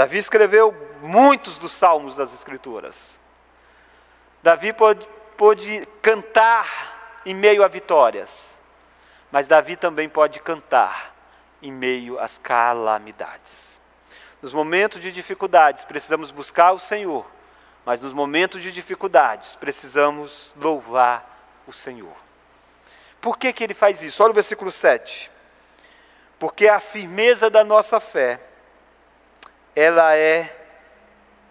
Davi 0.01 0.17
escreveu 0.17 0.75
muitos 0.99 1.59
dos 1.59 1.71
salmos 1.71 2.15
das 2.15 2.33
Escrituras. 2.33 3.19
Davi 4.41 4.73
pôde, 4.73 5.07
pôde 5.37 5.87
cantar 6.01 7.21
em 7.23 7.35
meio 7.35 7.63
a 7.63 7.67
vitórias, 7.67 8.49
mas 9.31 9.45
Davi 9.45 9.75
também 9.75 10.09
pode 10.09 10.39
cantar 10.39 11.13
em 11.61 11.71
meio 11.71 12.17
às 12.17 12.39
calamidades. 12.39 13.79
Nos 14.41 14.53
momentos 14.53 14.99
de 14.99 15.11
dificuldades, 15.11 15.85
precisamos 15.85 16.31
buscar 16.31 16.71
o 16.71 16.79
Senhor, 16.79 17.23
mas 17.85 18.01
nos 18.01 18.11
momentos 18.11 18.63
de 18.63 18.71
dificuldades, 18.71 19.55
precisamos 19.55 20.55
louvar 20.57 21.61
o 21.67 21.71
Senhor. 21.71 22.17
Por 23.21 23.37
que, 23.37 23.53
que 23.53 23.63
ele 23.63 23.75
faz 23.75 24.01
isso? 24.01 24.23
Olha 24.23 24.31
o 24.31 24.33
versículo 24.33 24.71
7. 24.71 25.29
Porque 26.39 26.67
a 26.67 26.79
firmeza 26.79 27.51
da 27.51 27.63
nossa 27.63 27.99
fé, 27.99 28.39
ela 29.81 30.15
é 30.15 30.55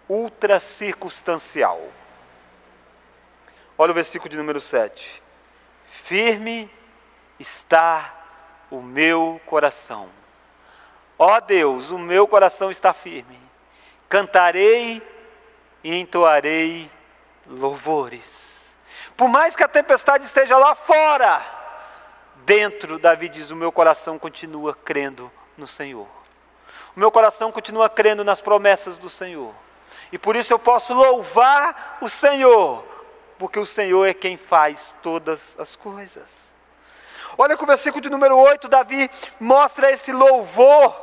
ultra 0.07 0.59
circunstancial. 0.59 1.81
Olha 3.77 3.91
o 3.91 3.95
versículo 3.95 4.29
de 4.29 4.37
número 4.37 4.61
7. 4.61 5.21
Firme 5.85 6.71
está 7.37 8.13
o 8.69 8.81
meu 8.81 9.41
coração. 9.45 10.09
Ó 11.19 11.39
Deus, 11.41 11.91
o 11.91 11.99
meu 11.99 12.25
coração 12.25 12.71
está 12.71 12.93
firme. 12.93 13.39
Cantarei 14.07 15.01
e 15.83 15.93
entoarei 15.95 16.89
louvores. 17.45 18.71
Por 19.17 19.27
mais 19.27 19.55
que 19.55 19.63
a 19.63 19.67
tempestade 19.67 20.25
esteja 20.25 20.57
lá 20.57 20.73
fora, 20.73 21.45
dentro, 22.45 22.97
Davi 22.97 23.27
diz: 23.27 23.51
O 23.51 23.55
meu 23.55 23.71
coração 23.71 24.17
continua 24.17 24.73
crendo 24.73 25.31
no 25.57 25.67
Senhor. 25.67 26.20
O 26.95 26.99
meu 26.99 27.11
coração 27.11 27.51
continua 27.51 27.89
crendo 27.89 28.23
nas 28.23 28.41
promessas 28.41 28.97
do 28.97 29.09
Senhor. 29.09 29.53
E 30.11 30.17
por 30.17 30.35
isso 30.35 30.51
eu 30.51 30.59
posso 30.59 30.93
louvar 30.93 31.97
o 32.01 32.09
Senhor, 32.09 32.83
porque 33.37 33.59
o 33.59 33.65
Senhor 33.65 34.05
é 34.07 34.13
quem 34.13 34.35
faz 34.35 34.93
todas 35.01 35.55
as 35.57 35.75
coisas. 35.75 36.51
Olha 37.37 37.55
que 37.55 37.63
o 37.63 37.67
versículo 37.67 38.01
de 38.01 38.09
número 38.09 38.37
8, 38.37 38.67
Davi 38.67 39.09
mostra 39.39 39.89
esse 39.91 40.11
louvor 40.11 40.93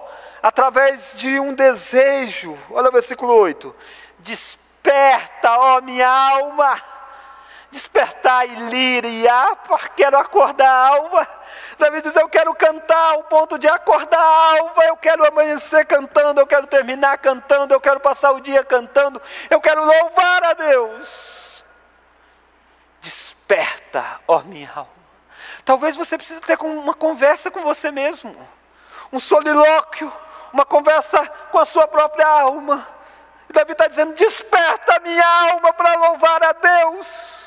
através 0.42 1.12
de 1.16 1.40
um 1.40 1.55
desejo. 1.55 2.59
Olha 2.70 2.90
o 2.90 2.92
versículo 2.92 3.33
8: 3.35 3.74
Desperta, 4.18 5.59
ó 5.59 5.81
minha 5.81 6.09
alma, 6.09 6.83
despertar 7.71 8.49
e 8.49 8.55
liriar, 8.71 9.59
quero 9.95 10.19
acordar 10.19 10.69
a 10.69 10.89
alma. 10.89 11.29
Davi 11.79 12.01
diz: 12.01 12.15
Eu 12.17 12.29
quero 12.29 12.55
cantar 12.55 13.15
ao 13.15 13.25
ponto 13.25 13.59
de 13.59 13.69
acordar 13.69 14.19
a 14.19 14.59
alma, 14.59 14.85
eu 14.85 14.97
quero 14.97 15.27
amanhecer 15.27 15.85
cantando, 15.87 16.41
eu 16.41 16.47
quero 16.47 16.67
terminar 16.67 17.19
cantando, 17.19 17.75
eu 17.75 17.81
quero 17.81 18.01
passar 18.01 18.33
o 18.33 18.41
dia 18.41 18.65
cantando, 18.65 19.21
eu 19.51 19.61
quero 19.61 19.85
louvar 19.85 20.45
a 20.45 20.55
Deus. 20.55 21.63
Desperta, 23.01 24.21
ó 24.27 24.41
minha 24.41 24.71
alma. 24.75 24.99
Talvez 25.65 25.97
você 25.97 26.17
precise 26.17 26.41
ter 26.41 26.59
uma 26.61 26.95
conversa 26.95 27.51
com 27.51 27.63
você 27.63 27.91
mesmo, 27.91 28.35
um 29.13 29.21
solilóquio, 29.21 30.13
uma 30.53 30.65
conversa 30.65 31.27
com 31.51 31.59
a 31.59 31.67
sua 31.67 31.87
própria 31.87 32.27
alma. 32.27 32.87
E 33.49 33.53
Davi 33.53 33.73
está 33.73 33.87
dizendo: 33.87 34.15
Desperta 34.15 35.01
minha 35.01 35.53
alma 35.53 35.73
para 35.73 35.95
louvar 35.95 36.43
a 36.43 36.53
Deus. 36.53 37.38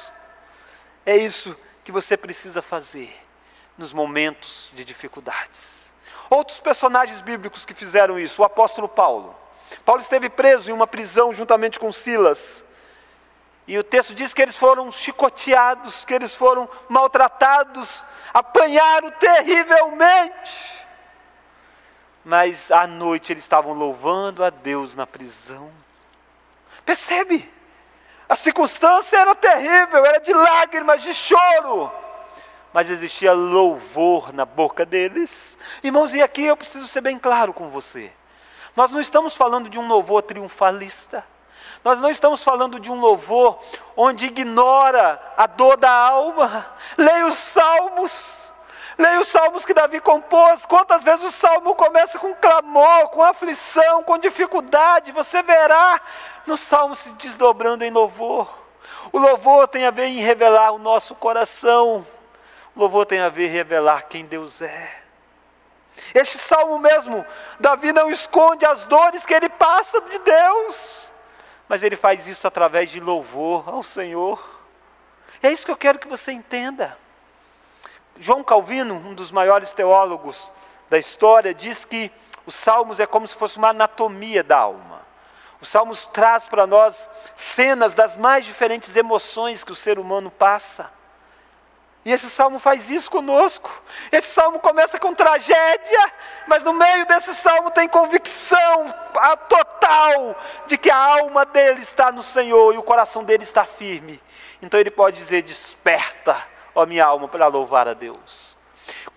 É 1.05 1.15
isso 1.15 1.55
que 1.83 1.91
você 1.91 2.15
precisa 2.15 2.61
fazer 2.61 3.15
nos 3.77 3.91
momentos 3.91 4.69
de 4.73 4.85
dificuldades. 4.85 5.91
Outros 6.29 6.59
personagens 6.59 7.19
bíblicos 7.21 7.65
que 7.65 7.73
fizeram 7.73 8.19
isso, 8.19 8.41
o 8.41 8.45
apóstolo 8.45 8.87
Paulo. 8.87 9.35
Paulo 9.83 10.01
esteve 10.01 10.29
preso 10.29 10.69
em 10.69 10.73
uma 10.73 10.87
prisão 10.87 11.33
juntamente 11.33 11.79
com 11.79 11.91
Silas. 11.91 12.63
E 13.67 13.77
o 13.77 13.83
texto 13.83 14.13
diz 14.13 14.33
que 14.33 14.41
eles 14.41 14.57
foram 14.57 14.91
chicoteados, 14.91 16.03
que 16.05 16.13
eles 16.13 16.35
foram 16.35 16.69
maltratados, 16.89 18.03
apanharam 18.33 19.11
terrivelmente. 19.11 20.81
Mas 22.23 22.71
à 22.71 22.85
noite 22.85 23.31
eles 23.31 23.43
estavam 23.43 23.73
louvando 23.73 24.43
a 24.43 24.49
Deus 24.49 24.95
na 24.95 25.07
prisão. 25.07 25.71
Percebe? 26.85 27.49
A 28.31 28.35
circunstância 28.37 29.17
era 29.17 29.35
terrível, 29.35 30.05
era 30.05 30.17
de 30.21 30.33
lágrimas, 30.33 31.01
de 31.01 31.13
choro. 31.13 31.91
Mas 32.71 32.89
existia 32.89 33.33
louvor 33.33 34.31
na 34.31 34.45
boca 34.45 34.85
deles. 34.85 35.57
Irmãos, 35.83 36.13
e 36.13 36.21
aqui 36.21 36.45
eu 36.45 36.55
preciso 36.55 36.87
ser 36.87 37.01
bem 37.01 37.19
claro 37.19 37.51
com 37.51 37.67
você. 37.67 38.09
Nós 38.73 38.89
não 38.89 39.01
estamos 39.01 39.35
falando 39.35 39.69
de 39.69 39.77
um 39.77 39.85
louvor 39.85 40.21
triunfalista. 40.21 41.25
Nós 41.83 41.99
não 41.99 42.09
estamos 42.09 42.41
falando 42.41 42.79
de 42.79 42.89
um 42.89 43.01
louvor 43.01 43.59
onde 43.97 44.27
ignora 44.27 45.21
a 45.35 45.45
dor 45.45 45.75
da 45.75 45.91
alma. 45.91 46.73
Leia 46.97 47.27
os 47.27 47.37
salmos. 47.37 48.40
Leia 49.01 49.19
os 49.19 49.27
salmos 49.27 49.65
que 49.65 49.73
Davi 49.73 49.99
compôs. 49.99 50.65
Quantas 50.65 51.03
vezes 51.03 51.25
o 51.25 51.31
salmo 51.31 51.73
começa 51.75 52.19
com 52.19 52.33
clamor, 52.35 53.09
com 53.09 53.23
aflição, 53.23 54.03
com 54.03 54.17
dificuldade. 54.17 55.11
Você 55.11 55.41
verá 55.41 55.99
no 56.45 56.55
salmo 56.55 56.95
se 56.95 57.11
desdobrando 57.13 57.83
em 57.83 57.91
louvor. 57.91 58.47
O 59.11 59.17
louvor 59.17 59.67
tem 59.67 59.85
a 59.85 59.91
ver 59.91 60.05
em 60.05 60.19
revelar 60.19 60.71
o 60.71 60.77
nosso 60.77 61.15
coração. 61.15 62.05
O 62.75 62.79
louvor 62.79 63.05
tem 63.05 63.19
a 63.19 63.29
ver 63.29 63.47
em 63.47 63.51
revelar 63.51 64.03
quem 64.03 64.25
Deus 64.25 64.61
é. 64.61 65.01
Este 66.13 66.37
salmo 66.37 66.79
mesmo, 66.79 67.25
Davi 67.59 67.91
não 67.91 68.09
esconde 68.09 68.65
as 68.65 68.85
dores 68.85 69.25
que 69.25 69.33
ele 69.33 69.49
passa 69.49 69.99
de 70.01 70.19
Deus 70.19 71.11
mas 71.71 71.83
ele 71.83 71.95
faz 71.95 72.27
isso 72.27 72.45
através 72.45 72.89
de 72.89 72.99
louvor 72.99 73.69
ao 73.69 73.81
Senhor. 73.81 74.61
É 75.41 75.49
isso 75.49 75.63
que 75.63 75.71
eu 75.71 75.77
quero 75.77 75.99
que 75.99 76.07
você 76.09 76.33
entenda. 76.33 76.97
João 78.19 78.43
Calvino, 78.43 78.95
um 78.95 79.13
dos 79.13 79.31
maiores 79.31 79.71
teólogos 79.71 80.51
da 80.89 80.97
história, 80.97 81.53
diz 81.53 81.85
que 81.85 82.11
os 82.45 82.55
salmos 82.55 82.99
é 82.99 83.05
como 83.05 83.27
se 83.27 83.35
fosse 83.35 83.57
uma 83.57 83.69
anatomia 83.69 84.43
da 84.43 84.57
alma. 84.57 85.01
Os 85.61 85.67
salmos 85.67 86.07
traz 86.07 86.47
para 86.47 86.65
nós 86.65 87.09
cenas 87.35 87.93
das 87.93 88.15
mais 88.15 88.45
diferentes 88.45 88.95
emoções 88.95 89.63
que 89.63 89.71
o 89.71 89.75
ser 89.75 89.99
humano 89.99 90.31
passa. 90.31 90.91
E 92.03 92.11
esse 92.11 92.31
salmo 92.31 92.57
faz 92.57 92.89
isso 92.89 93.11
conosco. 93.11 93.69
Esse 94.11 94.29
salmo 94.29 94.59
começa 94.59 94.97
com 94.97 95.13
tragédia, 95.13 96.13
mas 96.47 96.63
no 96.63 96.73
meio 96.73 97.05
desse 97.05 97.35
salmo 97.35 97.69
tem 97.69 97.87
convicção 97.87 98.91
total 99.47 100.35
de 100.65 100.79
que 100.79 100.89
a 100.89 100.97
alma 100.97 101.45
dele 101.45 101.81
está 101.81 102.11
no 102.11 102.23
Senhor 102.23 102.73
e 102.73 102.77
o 102.79 102.83
coração 102.83 103.23
dele 103.23 103.43
está 103.43 103.65
firme. 103.65 104.21
Então 104.63 104.79
ele 104.79 104.89
pode 104.89 105.17
dizer: 105.17 105.43
Desperta, 105.43 106.43
ó 106.73 106.85
minha 106.85 107.05
alma, 107.05 107.27
para 107.27 107.47
louvar 107.47 107.87
a 107.87 107.93
Deus. 107.93 108.57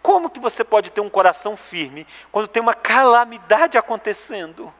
Como 0.02 0.30
que 0.30 0.38
você 0.38 0.62
pode 0.62 0.90
ter 0.90 1.00
um 1.00 1.08
coração 1.08 1.56
firme 1.56 2.06
quando 2.30 2.48
tem 2.48 2.62
uma 2.62 2.74
calamidade 2.74 3.78
acontecendo? 3.78 4.72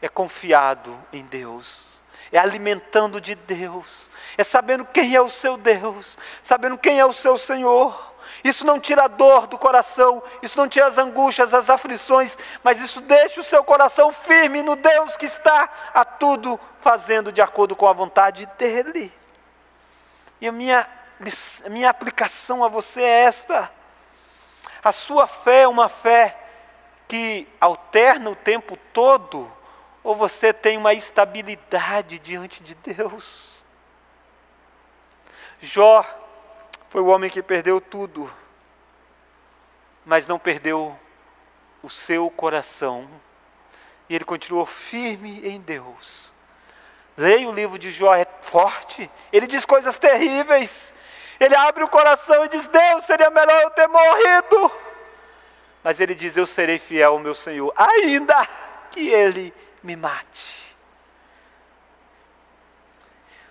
É 0.00 0.08
confiado 0.08 0.98
em 1.12 1.24
Deus 1.24 1.92
é 2.32 2.38
alimentando 2.38 3.20
de 3.20 3.34
Deus, 3.34 4.10
é 4.38 4.42
sabendo 4.42 4.86
quem 4.86 5.14
é 5.14 5.20
o 5.20 5.28
seu 5.28 5.58
Deus, 5.58 6.16
sabendo 6.42 6.78
quem 6.78 6.98
é 6.98 7.04
o 7.04 7.12
seu 7.12 7.36
Senhor. 7.36 8.10
Isso 8.42 8.64
não 8.64 8.80
tira 8.80 9.04
a 9.04 9.08
dor 9.08 9.46
do 9.46 9.58
coração, 9.58 10.22
isso 10.42 10.56
não 10.56 10.66
tira 10.66 10.86
as 10.86 10.96
angústias, 10.96 11.52
as 11.52 11.68
aflições, 11.68 12.36
mas 12.64 12.80
isso 12.80 13.00
deixa 13.02 13.40
o 13.40 13.44
seu 13.44 13.62
coração 13.62 14.10
firme 14.10 14.62
no 14.62 14.74
Deus 14.74 15.16
que 15.16 15.26
está 15.26 15.68
a 15.92 16.04
tudo 16.04 16.58
fazendo 16.80 17.30
de 17.30 17.42
acordo 17.42 17.76
com 17.76 17.86
a 17.86 17.92
vontade 17.92 18.48
dEle. 18.56 19.12
E 20.40 20.48
a 20.48 20.52
minha, 20.52 20.88
a 21.64 21.68
minha 21.68 21.90
aplicação 21.90 22.64
a 22.64 22.68
você 22.68 23.02
é 23.02 23.24
esta: 23.24 23.70
a 24.82 24.92
sua 24.92 25.26
fé 25.26 25.62
é 25.62 25.68
uma 25.68 25.88
fé 25.88 26.36
que 27.08 27.46
alterna 27.60 28.30
o 28.30 28.36
tempo 28.36 28.76
todo 28.92 29.50
ou 30.02 30.16
você 30.16 30.52
tem 30.52 30.76
uma 30.76 30.94
estabilidade 30.94 32.18
diante 32.18 32.62
de 32.62 32.74
Deus? 32.74 33.64
Jó 35.60 36.04
foi 36.90 37.00
o 37.00 37.06
homem 37.06 37.30
que 37.30 37.42
perdeu 37.42 37.80
tudo, 37.80 38.32
mas 40.04 40.26
não 40.26 40.38
perdeu 40.38 40.98
o 41.82 41.88
seu 41.88 42.28
coração. 42.30 43.08
E 44.08 44.14
ele 44.14 44.24
continuou 44.24 44.66
firme 44.66 45.46
em 45.46 45.60
Deus. 45.60 46.32
Leia 47.16 47.48
o 47.48 47.52
livro 47.52 47.78
de 47.78 47.90
Jó, 47.90 48.14
é 48.14 48.26
forte. 48.42 49.10
Ele 49.32 49.46
diz 49.46 49.64
coisas 49.64 49.98
terríveis. 49.98 50.92
Ele 51.44 51.56
abre 51.56 51.82
o 51.82 51.88
coração 51.88 52.44
e 52.44 52.48
diz: 52.48 52.66
Deus, 52.66 53.04
seria 53.04 53.28
melhor 53.28 53.62
eu 53.62 53.70
ter 53.70 53.88
morrido. 53.88 54.70
Mas 55.82 55.98
ele 55.98 56.14
diz: 56.14 56.36
Eu 56.36 56.46
serei 56.46 56.78
fiel 56.78 57.12
ao 57.12 57.18
meu 57.18 57.34
Senhor, 57.34 57.72
ainda 57.76 58.46
que 58.90 59.08
ele 59.08 59.52
me 59.82 59.96
mate. 59.96 60.62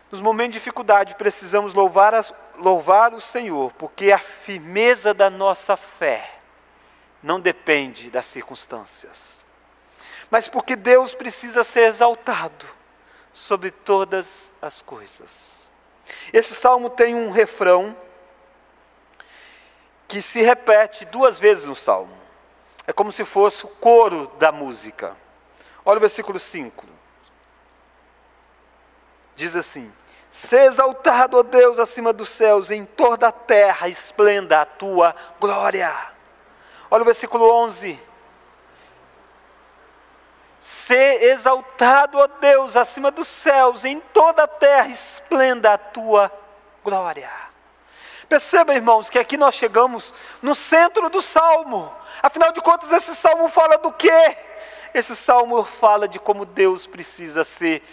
Nos 0.09 0.21
momentos 0.21 0.53
de 0.53 0.59
dificuldade, 0.59 1.15
precisamos 1.15 1.73
louvar, 1.73 2.13
as, 2.13 2.33
louvar 2.57 3.13
o 3.13 3.21
Senhor, 3.21 3.71
porque 3.73 4.11
a 4.11 4.19
firmeza 4.19 5.13
da 5.13 5.29
nossa 5.29 5.75
fé 5.75 6.37
não 7.21 7.39
depende 7.39 8.09
das 8.09 8.25
circunstâncias, 8.25 9.45
mas 10.29 10.47
porque 10.47 10.75
Deus 10.75 11.13
precisa 11.13 11.63
ser 11.63 11.87
exaltado 11.87 12.65
sobre 13.31 13.71
todas 13.71 14.51
as 14.61 14.81
coisas. 14.81 15.60
Esse 16.33 16.53
salmo 16.55 16.89
tem 16.89 17.15
um 17.15 17.31
refrão 17.31 17.95
que 20.07 20.21
se 20.21 20.41
repete 20.41 21.05
duas 21.05 21.39
vezes 21.39 21.65
no 21.65 21.75
salmo. 21.75 22.15
É 22.85 22.93
como 22.93 23.11
se 23.11 23.23
fosse 23.23 23.65
o 23.65 23.69
coro 23.69 24.27
da 24.37 24.51
música. 24.51 25.15
Olha 25.85 25.97
o 25.97 26.01
versículo 26.01 26.39
5. 26.39 26.85
Diz 29.35 29.55
assim: 29.55 29.91
Se 30.29 30.55
exaltado, 30.55 31.37
ó 31.37 31.43
Deus, 31.43 31.79
acima 31.79 32.11
dos 32.11 32.29
céus, 32.29 32.69
em 32.69 32.85
toda 32.85 33.29
a 33.29 33.31
terra 33.31 33.87
esplenda 33.87 34.61
a 34.61 34.65
tua 34.65 35.15
glória. 35.39 35.93
Olha 36.89 37.03
o 37.03 37.05
versículo 37.05 37.49
11. 37.49 37.99
Se 40.61 40.93
exaltado, 40.93 42.19
ó 42.19 42.27
Deus, 42.27 42.77
acima 42.77 43.09
dos 43.09 43.27
céus, 43.27 43.83
em 43.83 43.99
toda 43.99 44.43
a 44.43 44.47
terra 44.47 44.89
esplenda 44.89 45.73
a 45.73 45.77
tua 45.77 46.31
glória. 46.83 47.31
Perceba, 48.29 48.75
irmãos, 48.75 49.09
que 49.09 49.17
aqui 49.17 49.35
nós 49.37 49.55
chegamos 49.55 50.13
no 50.39 50.53
centro 50.53 51.09
do 51.09 51.19
salmo. 51.19 51.91
Afinal 52.21 52.51
de 52.51 52.61
contas, 52.61 52.91
esse 52.91 53.15
salmo 53.15 53.49
fala 53.49 53.79
do 53.79 53.91
quê? 53.91 54.37
Esse 54.93 55.15
salmo 55.15 55.63
fala 55.63 56.07
de 56.07 56.19
como 56.19 56.45
Deus 56.45 56.85
precisa 56.85 57.43
ser 57.43 57.83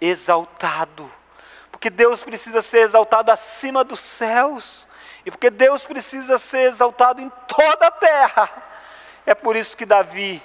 exaltado. 0.00 1.10
Porque 1.72 1.90
Deus 1.90 2.22
precisa 2.22 2.62
ser 2.62 2.78
exaltado 2.78 3.32
acima 3.32 3.82
dos 3.82 4.00
céus. 4.00 4.86
E 5.24 5.30
porque 5.30 5.50
Deus 5.50 5.84
precisa 5.84 6.38
ser 6.38 6.70
exaltado 6.70 7.20
em 7.20 7.30
toda 7.48 7.88
a 7.88 7.90
terra. 7.90 8.48
É 9.26 9.34
por 9.34 9.56
isso 9.56 9.76
que 9.76 9.84
Davi 9.84 10.40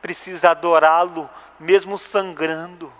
precisa 0.00 0.50
adorá-lo, 0.50 1.28
mesmo 1.58 1.98
sangrando, 1.98 2.92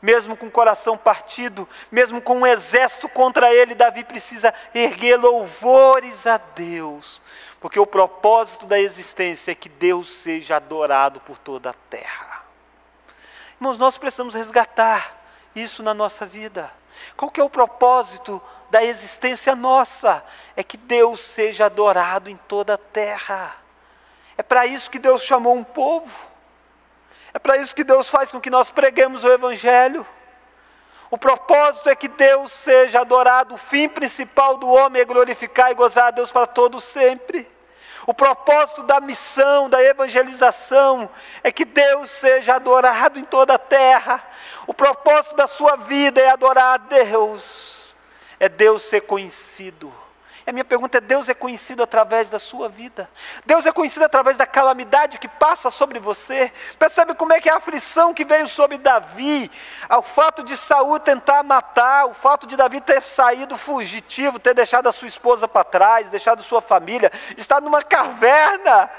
mesmo 0.00 0.36
com 0.36 0.46
o 0.46 0.50
coração 0.50 0.96
partido, 0.96 1.68
mesmo 1.90 2.20
com 2.20 2.38
um 2.38 2.46
exército 2.46 3.08
contra 3.08 3.52
ele. 3.54 3.74
Davi 3.74 4.04
precisa 4.04 4.52
erguer 4.74 5.16
louvores 5.16 6.26
a 6.26 6.36
Deus, 6.36 7.22
porque 7.60 7.80
o 7.80 7.86
propósito 7.86 8.66
da 8.66 8.78
existência 8.78 9.52
é 9.52 9.54
que 9.54 9.68
Deus 9.68 10.12
seja 10.12 10.56
adorado 10.56 11.20
por 11.20 11.38
toda 11.38 11.70
a 11.70 11.74
terra. 11.88 12.42
Irmãos, 13.56 13.78
nós 13.78 13.96
precisamos 13.96 14.34
resgatar 14.34 15.24
isso 15.54 15.82
na 15.82 15.94
nossa 15.94 16.26
vida. 16.26 16.70
Qual 17.16 17.30
que 17.30 17.40
é 17.40 17.44
o 17.44 17.50
propósito 17.50 18.42
da 18.70 18.84
existência 18.84 19.54
nossa? 19.54 20.22
É 20.56 20.62
que 20.62 20.76
Deus 20.76 21.20
seja 21.20 21.66
adorado 21.66 22.28
em 22.28 22.36
toda 22.36 22.74
a 22.74 22.78
terra. 22.78 23.63
É 24.36 24.42
para 24.42 24.66
isso 24.66 24.90
que 24.90 24.98
Deus 24.98 25.22
chamou 25.22 25.54
um 25.54 25.64
povo. 25.64 26.10
É 27.32 27.38
para 27.38 27.56
isso 27.56 27.74
que 27.74 27.84
Deus 27.84 28.08
faz 28.08 28.30
com 28.30 28.40
que 28.40 28.50
nós 28.50 28.70
preguemos 28.70 29.24
o 29.24 29.32
Evangelho. 29.32 30.06
O 31.10 31.18
propósito 31.18 31.88
é 31.88 31.94
que 31.94 32.08
Deus 32.08 32.52
seja 32.52 33.00
adorado. 33.00 33.54
O 33.54 33.58
fim 33.58 33.88
principal 33.88 34.56
do 34.56 34.68
homem 34.68 35.02
é 35.02 35.04
glorificar 35.04 35.70
e 35.70 35.74
gozar 35.74 36.08
a 36.08 36.10
Deus 36.10 36.30
para 36.30 36.46
todos 36.46 36.84
sempre. 36.84 37.48
O 38.06 38.12
propósito 38.12 38.82
da 38.82 39.00
missão, 39.00 39.68
da 39.68 39.82
evangelização, 39.82 41.08
é 41.42 41.50
que 41.50 41.64
Deus 41.64 42.10
seja 42.10 42.56
adorado 42.56 43.18
em 43.18 43.24
toda 43.24 43.54
a 43.54 43.58
terra. 43.58 44.22
O 44.66 44.74
propósito 44.74 45.34
da 45.36 45.46
sua 45.46 45.76
vida 45.76 46.20
é 46.20 46.28
adorar 46.28 46.74
a 46.74 46.76
Deus, 46.76 47.94
é 48.38 48.48
Deus 48.48 48.82
ser 48.82 49.02
conhecido. 49.02 49.92
E 50.46 50.50
a 50.50 50.52
minha 50.52 50.64
pergunta 50.64 50.98
é: 50.98 51.00
Deus 51.00 51.28
é 51.28 51.34
conhecido 51.34 51.82
através 51.82 52.28
da 52.28 52.38
sua 52.38 52.68
vida? 52.68 53.08
Deus 53.46 53.64
é 53.64 53.72
conhecido 53.72 54.04
através 54.04 54.36
da 54.36 54.46
calamidade 54.46 55.18
que 55.18 55.28
passa 55.28 55.70
sobre 55.70 55.98
você? 55.98 56.52
Percebe 56.78 57.14
como 57.14 57.32
é 57.32 57.40
que 57.40 57.48
a 57.48 57.56
aflição 57.56 58.12
que 58.12 58.24
veio 58.24 58.46
sobre 58.46 58.76
Davi, 58.76 59.50
o 59.90 60.02
fato 60.02 60.42
de 60.42 60.56
Saul 60.56 61.00
tentar 61.00 61.42
matar, 61.42 62.06
o 62.06 62.14
fato 62.14 62.46
de 62.46 62.56
Davi 62.56 62.80
ter 62.80 63.02
saído 63.02 63.56
fugitivo, 63.56 64.38
ter 64.38 64.54
deixado 64.54 64.86
a 64.86 64.92
sua 64.92 65.08
esposa 65.08 65.48
para 65.48 65.64
trás, 65.64 66.10
deixado 66.10 66.42
sua 66.42 66.60
família, 66.60 67.10
estar 67.36 67.60
numa 67.60 67.82
caverna. 67.82 68.90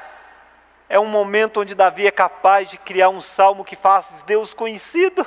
É 0.88 1.00
um 1.00 1.08
momento 1.08 1.62
onde 1.62 1.74
Davi 1.74 2.06
é 2.06 2.12
capaz 2.12 2.70
de 2.70 2.78
criar 2.78 3.10
um 3.10 3.22
salmo 3.22 3.66
que 3.66 3.76
faz 3.76 4.08
Deus 4.26 4.54
conhecido 4.54 5.26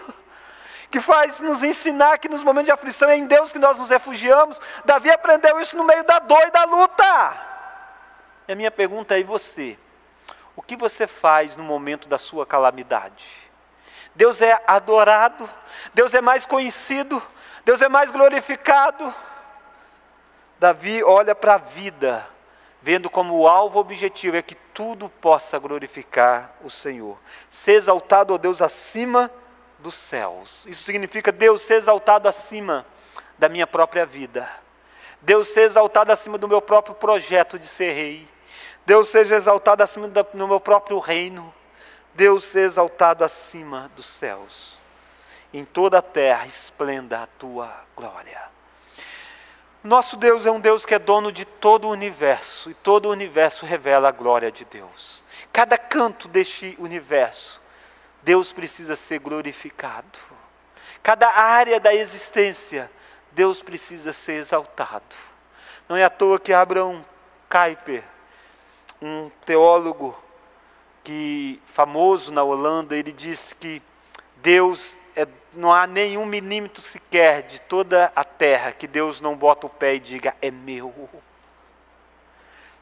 que 0.90 1.00
faz 1.00 1.40
nos 1.40 1.62
ensinar 1.62 2.18
que 2.18 2.28
nos 2.28 2.42
momentos 2.42 2.66
de 2.66 2.72
aflição 2.72 3.08
é 3.08 3.16
em 3.16 3.26
Deus 3.26 3.52
que 3.52 3.58
nós 3.58 3.78
nos 3.78 3.90
refugiamos. 3.90 4.60
Davi 4.84 5.10
aprendeu 5.10 5.60
isso 5.60 5.76
no 5.76 5.84
meio 5.84 6.02
da 6.04 6.18
dor 6.18 6.42
e 6.46 6.50
da 6.50 6.64
luta. 6.64 7.48
E 8.46 8.52
a 8.52 8.56
minha 8.56 8.70
pergunta 8.70 9.14
é: 9.14 9.20
e 9.20 9.24
você? 9.24 9.78
O 10.56 10.62
que 10.62 10.76
você 10.76 11.06
faz 11.06 11.56
no 11.56 11.62
momento 11.62 12.08
da 12.08 12.18
sua 12.18 12.46
calamidade? 12.46 13.26
Deus 14.14 14.40
é 14.40 14.60
adorado, 14.66 15.48
Deus 15.94 16.12
é 16.14 16.20
mais 16.20 16.44
conhecido, 16.44 17.22
Deus 17.64 17.80
é 17.82 17.88
mais 17.88 18.10
glorificado. 18.10 19.14
Davi 20.58 21.04
olha 21.04 21.34
para 21.34 21.54
a 21.54 21.58
vida, 21.58 22.26
vendo 22.82 23.08
como 23.08 23.38
o 23.38 23.46
alvo 23.46 23.78
objetivo 23.78 24.36
é 24.36 24.42
que 24.42 24.56
tudo 24.74 25.08
possa 25.08 25.58
glorificar 25.58 26.50
o 26.64 26.70
Senhor. 26.70 27.16
Ser 27.50 27.72
exaltado, 27.72 28.34
ó 28.34 28.38
Deus, 28.38 28.60
acima 28.60 29.30
dos 29.78 29.94
céus. 29.94 30.66
Isso 30.66 30.82
significa 30.84 31.30
Deus 31.30 31.62
ser 31.62 31.74
exaltado 31.74 32.28
acima 32.28 32.86
da 33.38 33.48
minha 33.48 33.66
própria 33.66 34.04
vida. 34.04 34.48
Deus 35.20 35.48
ser 35.48 35.62
exaltado 35.62 36.12
acima 36.12 36.38
do 36.38 36.48
meu 36.48 36.60
próprio 36.60 36.94
projeto 36.94 37.58
de 37.58 37.66
ser 37.66 37.92
rei. 37.92 38.28
Deus 38.86 39.08
seja 39.08 39.36
exaltado 39.36 39.82
acima 39.82 40.08
do 40.08 40.48
meu 40.48 40.60
próprio 40.60 40.98
reino. 40.98 41.52
Deus 42.14 42.44
ser 42.44 42.60
exaltado 42.60 43.24
acima 43.24 43.90
dos 43.94 44.06
céus. 44.06 44.76
Em 45.52 45.64
toda 45.64 45.98
a 45.98 46.02
terra 46.02 46.46
esplenda 46.46 47.22
a 47.22 47.26
tua 47.26 47.72
glória. 47.96 48.40
Nosso 49.82 50.16
Deus 50.16 50.44
é 50.44 50.50
um 50.50 50.58
Deus 50.58 50.84
que 50.84 50.94
é 50.94 50.98
dono 50.98 51.30
de 51.30 51.44
todo 51.44 51.86
o 51.86 51.90
universo, 51.90 52.68
e 52.68 52.74
todo 52.74 53.06
o 53.06 53.12
universo 53.12 53.64
revela 53.64 54.08
a 54.08 54.12
glória 54.12 54.50
de 54.50 54.64
Deus. 54.64 55.22
Cada 55.52 55.78
canto 55.78 56.26
deste 56.26 56.74
universo 56.78 57.60
Deus 58.28 58.52
precisa 58.52 58.94
ser 58.94 59.20
glorificado. 59.20 60.18
Cada 61.02 61.30
área 61.30 61.80
da 61.80 61.94
existência, 61.94 62.90
Deus 63.32 63.62
precisa 63.62 64.12
ser 64.12 64.32
exaltado. 64.32 65.16
Não 65.88 65.96
é 65.96 66.04
à 66.04 66.10
toa 66.10 66.38
que 66.38 66.52
Abraham 66.52 67.02
Kuyper, 67.48 68.04
um 69.00 69.30
teólogo 69.46 70.14
que 71.02 71.58
famoso 71.64 72.30
na 72.30 72.42
Holanda, 72.42 72.94
ele 72.94 73.12
disse 73.12 73.54
que 73.54 73.80
Deus 74.36 74.94
é, 75.16 75.26
não 75.54 75.72
há 75.72 75.86
nenhum 75.86 76.26
milímetro 76.26 76.82
sequer 76.82 77.44
de 77.44 77.58
toda 77.62 78.12
a 78.14 78.24
terra 78.24 78.72
que 78.72 78.86
Deus 78.86 79.22
não 79.22 79.34
bota 79.34 79.66
o 79.66 79.70
pé 79.70 79.94
e 79.94 80.00
diga 80.00 80.36
é 80.42 80.50
meu. 80.50 81.08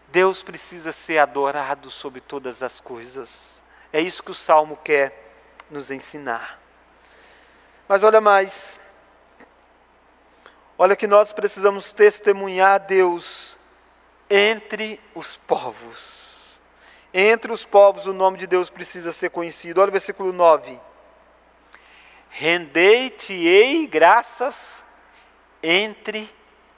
Deus 0.09 0.43
precisa 0.43 0.93
ser 0.93 1.19
adorado 1.19 1.89
sobre 1.89 2.21
todas 2.21 2.65
as 2.65 2.81
coisas. 2.81 3.63
É 3.93 4.01
isso 4.01 4.25
que 4.25 4.33
o 4.33 4.35
salmo 4.35 4.77
quer 4.83 5.26
nos 5.71 5.91
ensinar. 5.91 6.59
Mas 7.89 8.03
olha 8.03 8.21
mais. 8.21 8.79
Olha 10.79 10.97
que 10.97 11.07
nós 11.07 11.33
precisamos 11.33 11.93
testemunhar 11.93 12.81
Deus 12.81 13.57
entre 14.29 15.01
os 15.15 15.37
povos. 15.37 16.61
Entre 17.15 17.51
os 17.51 17.65
povos 17.65 18.07
o 18.07 18.13
nome 18.13 18.37
de 18.37 18.47
Deus 18.47 18.69
precisa 18.69 19.13
ser 19.13 19.31
conhecido. 19.31 19.81
Olha 19.81 19.89
o 19.89 19.93
versículo 19.93 20.33
9. 20.33 20.79
Rendei-te-ei 22.29 23.87
graças 23.87 24.85
entre 25.63 26.31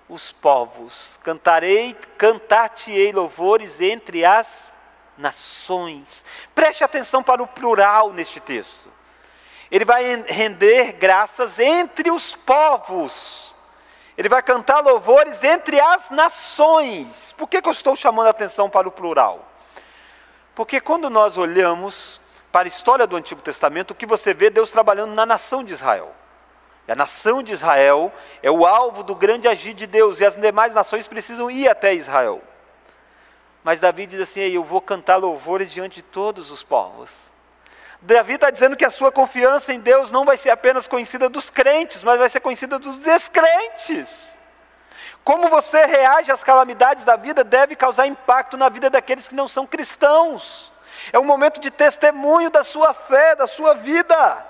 os 0.09 0.31
povos. 0.31 1.19
Cantarei, 1.25 1.97
cantar-te-ei 2.17 3.13
louvores 3.13 3.81
entre 3.81 4.25
as 4.25 4.73
nações. 5.19 6.25
Preste 6.55 6.85
atenção 6.85 7.23
para 7.23 7.43
o 7.43 7.47
plural 7.47 8.13
neste 8.13 8.41
texto. 8.41 8.91
Ele 9.71 9.85
vai 9.85 10.23
render 10.23 10.93
graças 10.93 11.59
entre 11.59 12.11
os 12.11 12.35
povos. 12.35 13.55
Ele 14.17 14.29
vai 14.29 14.43
cantar 14.43 14.81
louvores 14.81 15.45
entre 15.45 15.79
as 15.81 16.11
nações. 16.11 17.33
Por 17.33 17.49
que, 17.49 17.61
que 17.61 17.69
eu 17.69 17.73
estou 17.73 17.95
chamando 17.95 18.29
a 18.29 18.31
atenção 18.31 18.71
para 18.71 18.89
o 18.89 18.93
plural? 18.93 19.47
Porque 20.55 20.81
quando 20.81 21.09
nós 21.11 21.37
olhamos 21.37 22.21
para 22.51 22.67
a 22.67 22.69
história 22.69 23.07
do 23.07 23.17
Antigo 23.17 23.41
Testamento, 23.41 23.93
o 23.93 23.95
que 23.95 24.07
você 24.07 24.35
vê 24.35 24.51
Deus 24.51 24.71
trabalhando 24.71 25.15
na 25.15 25.27
nação 25.27 25.63
de 25.63 25.73
Israel. 25.73 26.13
E 26.89 26.93
a 26.93 26.97
nação 26.97 27.43
de 27.43 27.53
Israel 27.53 28.13
é 28.43 28.51
o 28.51 28.67
alvo 28.67 29.03
do 29.03 29.15
grande 29.15 29.47
agir 29.47 29.75
de 29.75 29.87
Deus, 29.87 30.19
e 30.19 30.25
as 30.25 30.35
demais 30.35 30.73
nações 30.73 31.07
precisam 31.07 31.51
ir 31.51 31.69
até 31.69 31.95
Israel. 31.95 32.43
Mas 33.69 33.81
Davi 33.81 34.07
diz 34.07 34.19
assim: 34.19 34.41
Eu 34.41 34.65
vou 34.65 34.81
cantar 34.81 35.17
louvores 35.17 35.71
diante 35.71 35.97
de 35.97 36.03
todos 36.03 36.51
os 36.51 36.63
povos. 36.63 37.11
Davi 38.01 38.33
está 38.33 38.49
dizendo 38.49 38.75
que 38.75 38.85
a 38.85 38.91
sua 38.91 39.13
confiança 39.13 39.75
em 39.75 39.79
Deus 39.79 40.11
não 40.11 40.25
vai 40.25 40.39
ser 40.39 40.49
apenas 40.49 40.89
conhecida 40.89 41.29
dos 41.29 41.51
crentes, 41.51 42.03
mas 42.03 42.19
vai 42.19 42.31
ser 42.31 42.41
conhecida 42.41 42.79
dos 42.79 42.99
descrentes. 43.01 44.39
Como 45.23 45.49
você 45.49 45.85
reage 45.85 46.33
às 46.33 46.43
calamidades 46.43 47.05
da 47.05 47.17
vida 47.17 47.45
deve 47.45 47.77
causar 47.77 48.07
impacto 48.07 48.57
na 48.57 48.71
vida 48.71 48.89
daqueles 48.89 49.29
que 49.29 49.35
não 49.35 49.47
são 49.47 49.67
cristãos. 49.67 50.73
É 51.13 51.19
um 51.19 51.25
momento 51.25 51.61
de 51.61 51.71
testemunho 51.71 52.49
da 52.49 52.65
sua 52.65 52.95
fé, 52.95 53.37
da 53.37 53.47
sua 53.47 53.75
vida. 53.75 54.47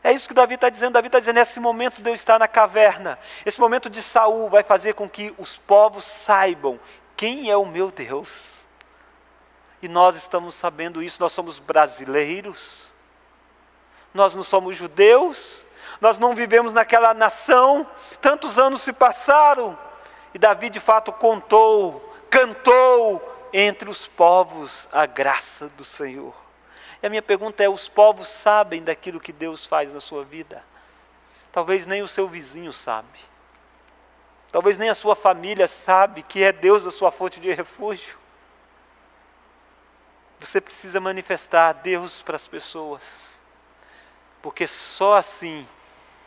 É 0.00 0.12
isso 0.12 0.28
que 0.28 0.34
Davi 0.34 0.54
está 0.54 0.68
dizendo. 0.68 0.92
Davi 0.92 1.08
está 1.08 1.18
dizendo: 1.18 1.38
esse 1.38 1.58
momento 1.58 2.00
de 2.00 2.08
eu 2.08 2.14
estar 2.14 2.38
na 2.38 2.46
caverna, 2.46 3.18
esse 3.44 3.58
momento 3.58 3.90
de 3.90 4.00
Saul 4.00 4.48
vai 4.48 4.62
fazer 4.62 4.94
com 4.94 5.08
que 5.08 5.34
os 5.36 5.56
povos 5.56 6.04
saibam 6.04 6.78
quem 7.20 7.50
é 7.50 7.56
o 7.56 7.66
meu 7.66 7.90
Deus. 7.90 8.64
E 9.82 9.88
nós 9.88 10.16
estamos 10.16 10.54
sabendo 10.54 11.02
isso, 11.02 11.20
nós 11.20 11.34
somos 11.34 11.58
brasileiros, 11.58 12.90
nós 14.14 14.34
não 14.34 14.42
somos 14.42 14.74
judeus, 14.74 15.66
nós 16.00 16.18
não 16.18 16.34
vivemos 16.34 16.72
naquela 16.72 17.12
nação, 17.12 17.86
tantos 18.22 18.58
anos 18.58 18.80
se 18.80 18.90
passaram, 18.90 19.78
e 20.32 20.38
Davi 20.38 20.70
de 20.70 20.80
fato 20.80 21.12
contou, 21.12 22.10
cantou 22.30 23.22
entre 23.52 23.90
os 23.90 24.06
povos 24.06 24.88
a 24.90 25.04
graça 25.04 25.68
do 25.76 25.84
Senhor. 25.84 26.34
E 27.02 27.06
a 27.06 27.10
minha 27.10 27.20
pergunta 27.20 27.62
é: 27.62 27.68
os 27.68 27.86
povos 27.86 28.30
sabem 28.30 28.82
daquilo 28.82 29.20
que 29.20 29.30
Deus 29.32 29.66
faz 29.66 29.92
na 29.92 30.00
sua 30.00 30.24
vida? 30.24 30.64
Talvez 31.52 31.84
nem 31.84 32.00
o 32.00 32.08
seu 32.08 32.26
vizinho 32.26 32.72
sabe. 32.72 33.29
Talvez 34.52 34.76
nem 34.76 34.88
a 34.88 34.94
sua 34.94 35.14
família 35.14 35.68
sabe 35.68 36.22
que 36.22 36.42
é 36.42 36.52
Deus 36.52 36.84
a 36.84 36.90
sua 36.90 37.12
fonte 37.12 37.38
de 37.38 37.52
refúgio. 37.52 38.18
Você 40.40 40.60
precisa 40.60 40.98
manifestar 41.00 41.72
Deus 41.74 42.22
para 42.22 42.36
as 42.36 42.48
pessoas, 42.48 43.38
porque 44.42 44.66
só 44.66 45.16
assim 45.16 45.68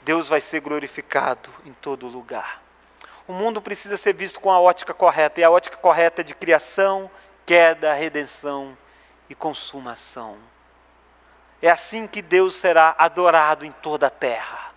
Deus 0.04 0.30
vai 0.30 0.40
ser 0.40 0.60
glorificado 0.60 1.50
em 1.66 1.74
todo 1.74 2.08
lugar. 2.08 2.62
O 3.28 3.34
mundo 3.34 3.62
precisa 3.62 3.98
ser 3.98 4.14
visto 4.14 4.40
com 4.40 4.52
a 4.52 4.60
ótica 4.60 4.94
correta, 4.94 5.40
e 5.40 5.44
a 5.44 5.50
ótica 5.50 5.78
correta 5.78 6.22
é 6.22 6.24
de 6.24 6.36
criação, 6.36 7.10
queda, 7.46 7.94
redenção 7.94 8.78
e 9.30 9.36
consumação. 9.36 10.38
É 11.62 11.70
assim 11.70 12.06
que 12.06 12.22
Deus 12.22 12.56
será 12.56 12.94
adorado 12.98 13.66
em 13.66 13.72
toda 13.72 14.08
a 14.08 14.12
terra. 14.12 14.74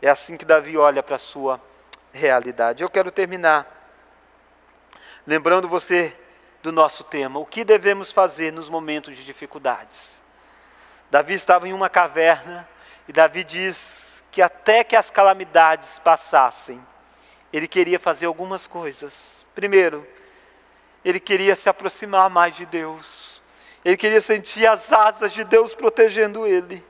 É 0.00 0.08
assim 0.08 0.36
que 0.36 0.44
Davi 0.44 0.76
olha 0.76 1.02
para 1.02 1.16
a 1.16 1.18
sua 1.18 1.60
realidade. 2.12 2.82
Eu 2.82 2.90
quero 2.90 3.10
terminar 3.10 3.80
lembrando 5.26 5.68
você 5.68 6.16
do 6.62 6.70
nosso 6.70 7.04
tema. 7.04 7.38
O 7.38 7.46
que 7.46 7.64
devemos 7.64 8.12
fazer 8.12 8.52
nos 8.52 8.68
momentos 8.68 9.16
de 9.16 9.24
dificuldades? 9.24 10.20
Davi 11.10 11.34
estava 11.34 11.68
em 11.68 11.72
uma 11.72 11.88
caverna 11.88 12.68
e 13.06 13.12
Davi 13.12 13.44
diz 13.44 14.22
que 14.30 14.40
até 14.40 14.82
que 14.82 14.96
as 14.96 15.10
calamidades 15.10 15.98
passassem, 15.98 16.80
ele 17.52 17.68
queria 17.68 17.98
fazer 17.98 18.26
algumas 18.26 18.66
coisas. 18.66 19.20
Primeiro, 19.54 20.06
ele 21.04 21.20
queria 21.20 21.54
se 21.54 21.68
aproximar 21.68 22.30
mais 22.30 22.56
de 22.56 22.64
Deus. 22.64 23.42
Ele 23.84 23.96
queria 23.96 24.20
sentir 24.20 24.66
as 24.66 24.92
asas 24.92 25.32
de 25.32 25.44
Deus 25.44 25.74
protegendo 25.74 26.46
ele. 26.46 26.82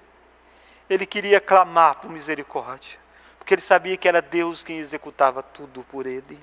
Ele 0.89 1.07
queria 1.07 1.41
clamar 1.41 1.97
por 1.97 2.11
misericórdia, 2.11 2.99
porque 3.43 3.55
ele 3.55 3.61
sabia 3.61 3.97
que 3.97 4.07
era 4.07 4.23
Deus 4.23 4.63
quem 4.63 4.79
executava 4.79 5.43
tudo 5.43 5.83
por 5.91 6.07
ele. 6.07 6.39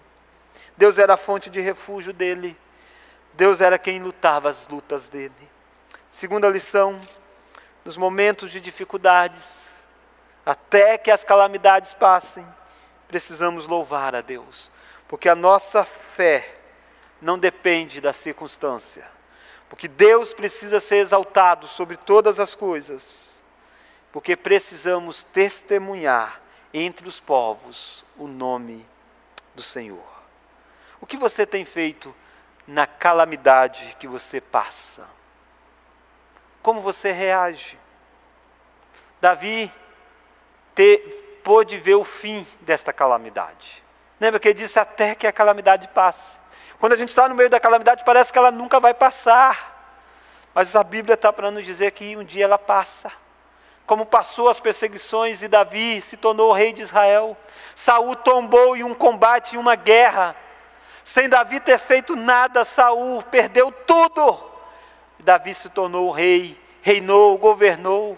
Deus 0.75 0.97
era 0.97 1.13
a 1.13 1.17
fonte 1.17 1.49
de 1.49 1.61
refúgio 1.61 2.11
dele. 2.11 2.57
Deus 3.35 3.61
era 3.61 3.79
quem 3.79 4.01
lutava 4.01 4.49
as 4.49 4.67
lutas 4.67 5.07
dele. 5.07 5.31
Segunda 6.11 6.49
lição: 6.49 6.99
nos 7.85 7.95
momentos 7.95 8.51
de 8.51 8.59
dificuldades, 8.59 9.81
até 10.45 10.97
que 10.97 11.09
as 11.09 11.23
calamidades 11.23 11.93
passem, 11.93 12.45
precisamos 13.07 13.65
louvar 13.65 14.13
a 14.13 14.19
Deus, 14.19 14.69
porque 15.07 15.29
a 15.29 15.35
nossa 15.35 15.85
fé 15.85 16.53
não 17.21 17.39
depende 17.39 18.01
da 18.01 18.11
circunstância, 18.11 19.07
porque 19.69 19.87
Deus 19.87 20.33
precisa 20.33 20.81
ser 20.81 20.97
exaltado 20.97 21.65
sobre 21.65 21.95
todas 21.95 22.41
as 22.41 22.55
coisas, 22.55 23.41
porque 24.11 24.35
precisamos 24.35 25.23
testemunhar 25.23 26.48
entre 26.73 27.07
os 27.07 27.19
povos 27.19 28.05
o 28.17 28.27
nome 28.27 28.85
do 29.55 29.61
Senhor. 29.61 30.03
O 31.01 31.05
que 31.05 31.17
você 31.17 31.45
tem 31.45 31.65
feito? 31.65 32.13
na 32.69 32.85
calamidade 32.85 33.95
que 33.99 34.07
você 34.07 34.39
passa? 34.39 35.03
Como 36.61 36.81
você 36.81 37.11
reage? 37.11 37.79
Davi 39.19 39.71
pôde 41.43 41.77
ver 41.77 41.95
o 41.95 42.05
fim 42.05 42.45
desta 42.61 42.93
calamidade. 42.93 43.83
Lembra 44.19 44.39
que 44.39 44.49
ele 44.49 44.59
disse 44.59 44.79
até 44.79 45.15
que 45.15 45.25
a 45.25 45.31
calamidade 45.31 45.87
passe. 45.89 46.39
Quando 46.79 46.93
a 46.93 46.95
gente 46.95 47.09
está 47.09 47.27
no 47.27 47.35
meio 47.35 47.49
da 47.49 47.59
calamidade, 47.59 48.03
parece 48.05 48.31
que 48.31 48.37
ela 48.37 48.51
nunca 48.51 48.79
vai 48.79 48.93
passar. 48.93 49.97
Mas 50.53 50.75
a 50.75 50.83
Bíblia 50.83 51.15
está 51.15 51.33
para 51.33 51.49
nos 51.49 51.65
dizer 51.65 51.91
que 51.91 52.15
um 52.15 52.23
dia 52.23 52.45
ela 52.45 52.57
passa. 52.57 53.11
Como 53.89 54.05
passou 54.05 54.49
as 54.49 54.59
perseguições 54.59 55.41
e 55.41 55.47
Davi 55.47 55.99
se 55.99 56.15
tornou 56.15 56.53
rei 56.53 56.71
de 56.71 56.83
Israel. 56.83 57.35
Saul 57.75 58.15
tombou 58.15 58.77
em 58.77 58.83
um 58.83 58.93
combate, 58.93 59.55
em 59.55 59.57
uma 59.57 59.73
guerra. 59.75 60.35
Sem 61.03 61.27
Davi 61.27 61.59
ter 61.59 61.79
feito 61.79 62.15
nada, 62.15 62.63
Saul 62.63 63.23
perdeu 63.23 63.71
tudo. 63.71 64.43
Davi 65.17 65.55
se 65.55 65.69
tornou 65.69 66.11
rei, 66.11 66.55
reinou, 66.83 67.35
governou. 67.39 68.15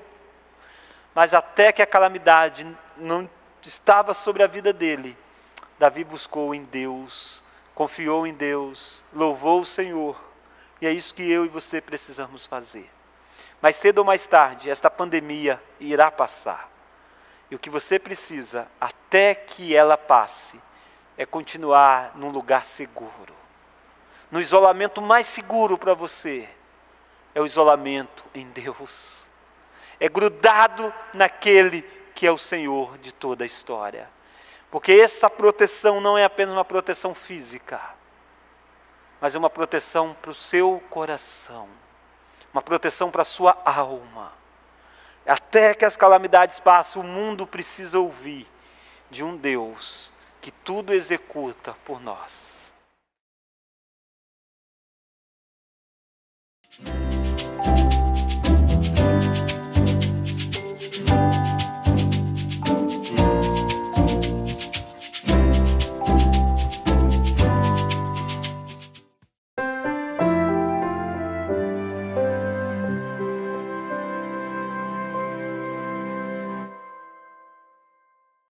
Mas 1.15 1.33
até 1.33 1.71
que 1.71 1.81
a 1.81 1.87
calamidade 1.87 2.67
não 2.97 3.29
estava 3.61 4.13
sobre 4.13 4.43
a 4.43 4.47
vida 4.47 4.73
dele, 4.73 5.17
Davi 5.79 6.03
buscou 6.03 6.53
em 6.53 6.63
Deus, 6.63 7.41
confiou 7.73 8.27
em 8.27 8.33
Deus, 8.33 9.05
louvou 9.13 9.61
o 9.61 9.65
Senhor. 9.65 10.21
E 10.81 10.85
é 10.85 10.91
isso 10.91 11.15
que 11.15 11.31
eu 11.31 11.45
e 11.45 11.47
você 11.47 11.79
precisamos 11.79 12.45
fazer. 12.45 12.91
Mais 13.61 13.75
cedo 13.75 13.99
ou 13.99 14.05
mais 14.05 14.25
tarde, 14.25 14.69
esta 14.69 14.89
pandemia 14.89 15.61
irá 15.79 16.09
passar. 16.09 16.69
E 17.49 17.55
o 17.55 17.59
que 17.59 17.69
você 17.69 17.99
precisa, 17.99 18.67
até 18.79 19.35
que 19.35 19.75
ela 19.75 19.97
passe, 19.97 20.59
é 21.17 21.25
continuar 21.25 22.13
num 22.15 22.29
lugar 22.29 22.65
seguro. 22.65 23.35
No 24.31 24.39
isolamento 24.39 25.01
mais 25.01 25.27
seguro 25.27 25.77
para 25.77 25.93
você 25.93 26.47
é 27.35 27.41
o 27.41 27.45
isolamento 27.45 28.23
em 28.33 28.47
Deus. 28.47 29.27
É 29.99 30.07
grudado 30.07 30.91
naquele 31.13 31.81
que 32.15 32.25
é 32.25 32.31
o 32.31 32.37
Senhor 32.37 32.97
de 32.97 33.11
toda 33.13 33.43
a 33.43 33.47
história. 33.47 34.09
Porque 34.71 34.93
essa 34.93 35.29
proteção 35.29 35.99
não 35.99 36.17
é 36.17 36.23
apenas 36.23 36.53
uma 36.53 36.63
proteção 36.63 37.13
física, 37.13 37.81
mas 39.19 39.35
é 39.35 39.37
uma 39.37 39.49
proteção 39.49 40.15
para 40.21 40.31
o 40.31 40.33
seu 40.33 40.81
coração, 40.89 41.67
uma 42.53 42.61
proteção 42.61 43.09
para 43.09 43.21
a 43.21 43.25
sua 43.25 43.57
alma. 43.65 44.33
Até 45.25 45.73
que 45.73 45.85
as 45.85 45.95
calamidades 45.95 46.59
passem, 46.59 47.01
o 47.01 47.05
mundo 47.05 47.45
precisa 47.45 47.99
ouvir 47.99 48.47
de 49.09 49.23
um 49.23 49.37
Deus 49.37 50.11
que 50.41 50.51
tudo 50.51 50.93
executa 50.93 51.75
por 51.85 52.01
nós. 52.01 52.73